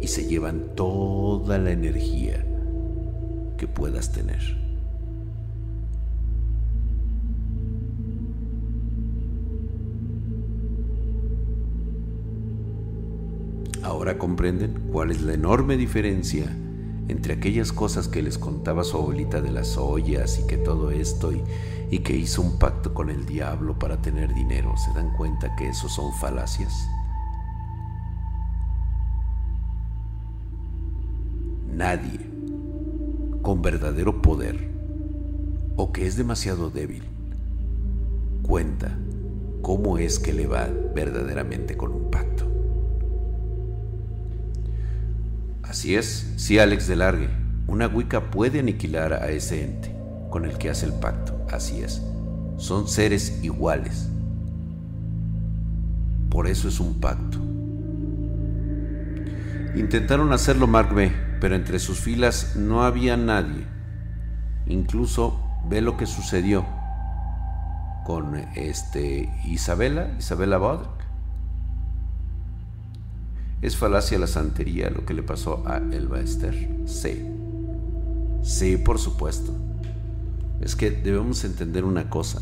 y 0.00 0.08
se 0.08 0.26
llevan 0.26 0.74
toda 0.74 1.58
la 1.58 1.72
energía 1.72 2.44
que 3.56 3.66
puedas 3.66 4.12
tener. 4.12 4.68
Ahora 13.82 14.18
comprenden 14.18 14.88
cuál 14.92 15.10
es 15.10 15.22
la 15.22 15.34
enorme 15.34 15.76
diferencia 15.76 16.46
entre 17.08 17.34
aquellas 17.34 17.72
cosas 17.72 18.06
que 18.06 18.22
les 18.22 18.36
contaba 18.38 18.84
su 18.84 18.98
abuelita 18.98 19.40
de 19.40 19.50
las 19.50 19.78
ollas 19.78 20.38
y 20.38 20.46
que 20.46 20.58
todo 20.58 20.90
esto 20.90 21.32
y, 21.32 21.42
y 21.90 22.00
que 22.00 22.14
hizo 22.14 22.42
un 22.42 22.58
pacto 22.58 22.92
con 22.92 23.08
el 23.08 23.24
diablo 23.24 23.78
para 23.78 24.00
tener 24.02 24.34
dinero. 24.34 24.74
¿Se 24.76 24.92
dan 24.92 25.16
cuenta 25.16 25.56
que 25.56 25.68
eso 25.68 25.88
son 25.88 26.12
falacias? 26.12 26.88
Nadie 31.78 32.18
con 33.40 33.62
verdadero 33.62 34.20
poder 34.20 34.68
o 35.76 35.92
que 35.92 36.08
es 36.08 36.16
demasiado 36.16 36.70
débil 36.70 37.04
cuenta 38.42 38.98
cómo 39.62 39.96
es 39.96 40.18
que 40.18 40.32
le 40.32 40.48
va 40.48 40.68
verdaderamente 40.92 41.76
con 41.76 41.92
un 41.92 42.10
pacto. 42.10 42.46
Así 45.62 45.94
es, 45.94 46.34
sí 46.36 46.58
Alex 46.58 46.88
de 46.88 46.96
Largue, 46.96 47.28
una 47.68 47.86
Wicca 47.86 48.28
puede 48.32 48.58
aniquilar 48.58 49.12
a 49.12 49.30
ese 49.30 49.62
ente 49.62 49.94
con 50.30 50.46
el 50.46 50.58
que 50.58 50.70
hace 50.70 50.86
el 50.86 50.94
pacto, 50.94 51.46
así 51.48 51.80
es. 51.82 52.02
Son 52.56 52.88
seres 52.88 53.38
iguales. 53.44 54.08
Por 56.28 56.48
eso 56.48 56.66
es 56.66 56.80
un 56.80 56.98
pacto. 56.98 57.38
Intentaron 59.76 60.32
hacerlo 60.32 60.66
Mark 60.66 60.92
B, 60.92 61.27
pero 61.40 61.54
entre 61.54 61.78
sus 61.78 62.00
filas 62.00 62.56
no 62.56 62.84
había 62.84 63.16
nadie. 63.16 63.66
Incluso 64.66 65.40
ve 65.68 65.80
lo 65.80 65.96
que 65.96 66.06
sucedió 66.06 66.66
con 68.04 68.36
este 68.54 69.30
Isabela, 69.44 70.14
Isabela 70.18 70.58
Bodr, 70.58 70.98
¿Es 73.60 73.76
falacia 73.76 74.20
la 74.20 74.28
santería 74.28 74.88
lo 74.88 75.04
que 75.04 75.14
le 75.14 75.24
pasó 75.24 75.64
a 75.66 75.78
Elba 75.78 76.20
Esther? 76.20 76.54
Sí. 76.86 77.26
Sí, 78.40 78.76
por 78.76 79.00
supuesto. 79.00 79.52
Es 80.60 80.76
que 80.76 80.92
debemos 80.92 81.42
entender 81.42 81.84
una 81.84 82.08
cosa. 82.08 82.40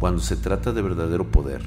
Cuando 0.00 0.20
se 0.20 0.34
trata 0.34 0.72
de 0.72 0.82
verdadero 0.82 1.30
poder, 1.30 1.62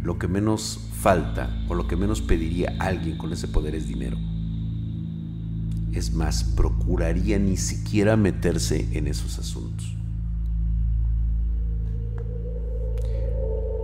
lo 0.00 0.16
que 0.16 0.28
menos 0.28 0.78
falta 1.00 1.50
o 1.68 1.74
lo 1.74 1.88
que 1.88 1.96
menos 1.96 2.22
pediría 2.22 2.76
alguien 2.78 3.18
con 3.18 3.32
ese 3.32 3.48
poder 3.48 3.74
es 3.74 3.88
dinero. 3.88 4.16
Es 5.92 6.12
más, 6.12 6.44
procuraría 6.44 7.38
ni 7.38 7.56
siquiera 7.56 8.16
meterse 8.16 8.86
en 8.92 9.06
esos 9.06 9.38
asuntos. 9.38 9.94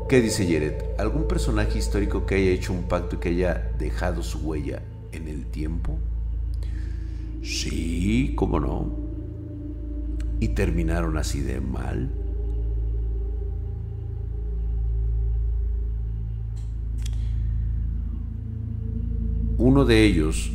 ¿Qué 0.08 0.20
dice 0.20 0.44
Jared? 0.44 0.74
¿Algún 0.98 1.26
personaje 1.26 1.78
histórico 1.78 2.26
que 2.26 2.34
haya 2.34 2.50
hecho 2.50 2.72
un 2.72 2.84
pacto 2.84 3.16
y 3.16 3.18
que 3.18 3.30
haya 3.30 3.72
dejado 3.78 4.22
su 4.22 4.38
huella 4.38 4.82
en 5.12 5.28
el 5.28 5.46
tiempo? 5.46 5.98
Sí, 7.42 8.34
cómo 8.36 8.60
no. 8.60 8.90
¿Y 10.40 10.48
terminaron 10.48 11.16
así 11.16 11.40
de 11.40 11.60
mal? 11.60 12.10
Uno 19.56 19.84
de 19.84 20.04
ellos 20.04 20.52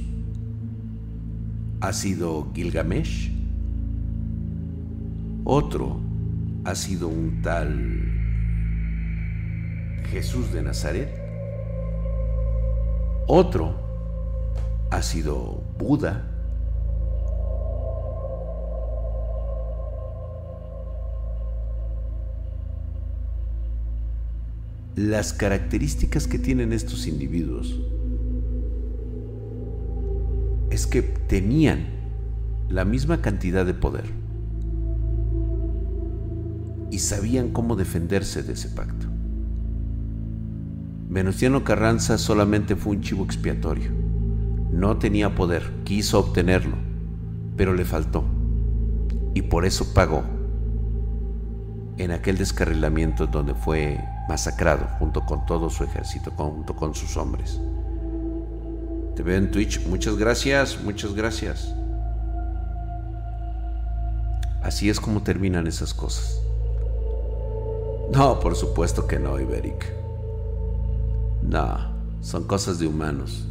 ha 1.82 1.94
sido 1.94 2.52
Gilgamesh. 2.54 3.32
Otro 5.46 6.00
ha 6.66 6.76
sido 6.76 7.08
un 7.08 7.42
tal 7.42 8.04
Jesús 10.12 10.52
de 10.52 10.62
Nazaret. 10.62 11.10
Otro 13.28 13.76
ha 14.92 15.02
sido 15.02 15.64
Buda. 15.78 16.26
Las 24.96 25.32
características 25.32 26.28
que 26.28 26.40
tienen 26.40 26.74
estos 26.74 27.08
individuos 27.08 27.80
es 30.80 30.88
que 30.88 31.02
tenían 31.02 31.88
la 32.70 32.86
misma 32.86 33.22
cantidad 33.22 33.66
de 33.66 33.74
poder 33.74 34.06
y 36.90 37.00
sabían 37.00 37.50
cómo 37.50 37.76
defenderse 37.76 38.44
de 38.44 38.54
ese 38.54 38.70
pacto. 38.70 39.08
Venustiano 41.10 41.66
Carranza 41.66 42.18
solamente 42.18 42.78
fue 42.78 42.96
un 42.96 43.02
chivo 43.02 43.26
expiatorio. 43.26 43.92
No 44.72 44.96
tenía 44.98 45.36
poder, 45.36 45.70
quiso 45.84 46.18
obtenerlo, 46.18 46.78
pero 47.58 47.74
le 47.74 47.84
faltó. 47.84 48.24
Y 49.34 49.42
por 49.42 49.66
eso 49.66 49.94
pagó 49.94 50.24
en 51.98 52.12
aquel 52.12 52.38
descarrilamiento 52.38 53.28
donde 53.28 53.54
fue 53.54 54.00
masacrado 54.30 54.88
junto 54.98 55.26
con 55.26 55.46
todo 55.46 55.70
su 55.70 55.84
ejército, 55.84 56.32
junto 56.32 56.74
con 56.74 56.96
sus 56.96 57.18
hombres. 57.18 57.60
Te 59.20 59.24
veo 59.24 59.36
en 59.36 59.52
Twitch. 59.52 59.86
Muchas 59.86 60.16
gracias, 60.16 60.80
muchas 60.82 61.14
gracias. 61.14 61.76
Así 64.64 64.90
es 64.90 65.02
como 65.02 65.24
terminan 65.24 65.68
esas 65.68 65.94
cosas. 65.94 66.40
No, 68.14 68.40
por 68.40 68.56
supuesto 68.56 69.08
que 69.08 69.20
no, 69.20 69.38
Iberic. 69.38 69.92
No, 71.44 71.80
son 72.22 72.46
cosas 72.46 72.80
de 72.80 72.88
humanos. 72.88 73.46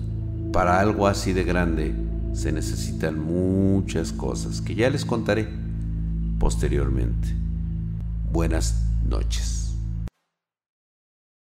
Para 0.55 0.81
algo 0.81 1.07
así 1.07 1.35
de 1.35 1.45
grande 1.45 1.95
se 2.33 2.51
necesitan 2.51 3.23
muchas 3.23 4.11
cosas 4.11 4.63
que 4.63 4.75
ya 4.75 4.89
les 4.89 5.05
contaré 5.05 5.51
posteriormente. 6.39 7.29
Buenas 8.33 8.87
noches. 9.07 9.68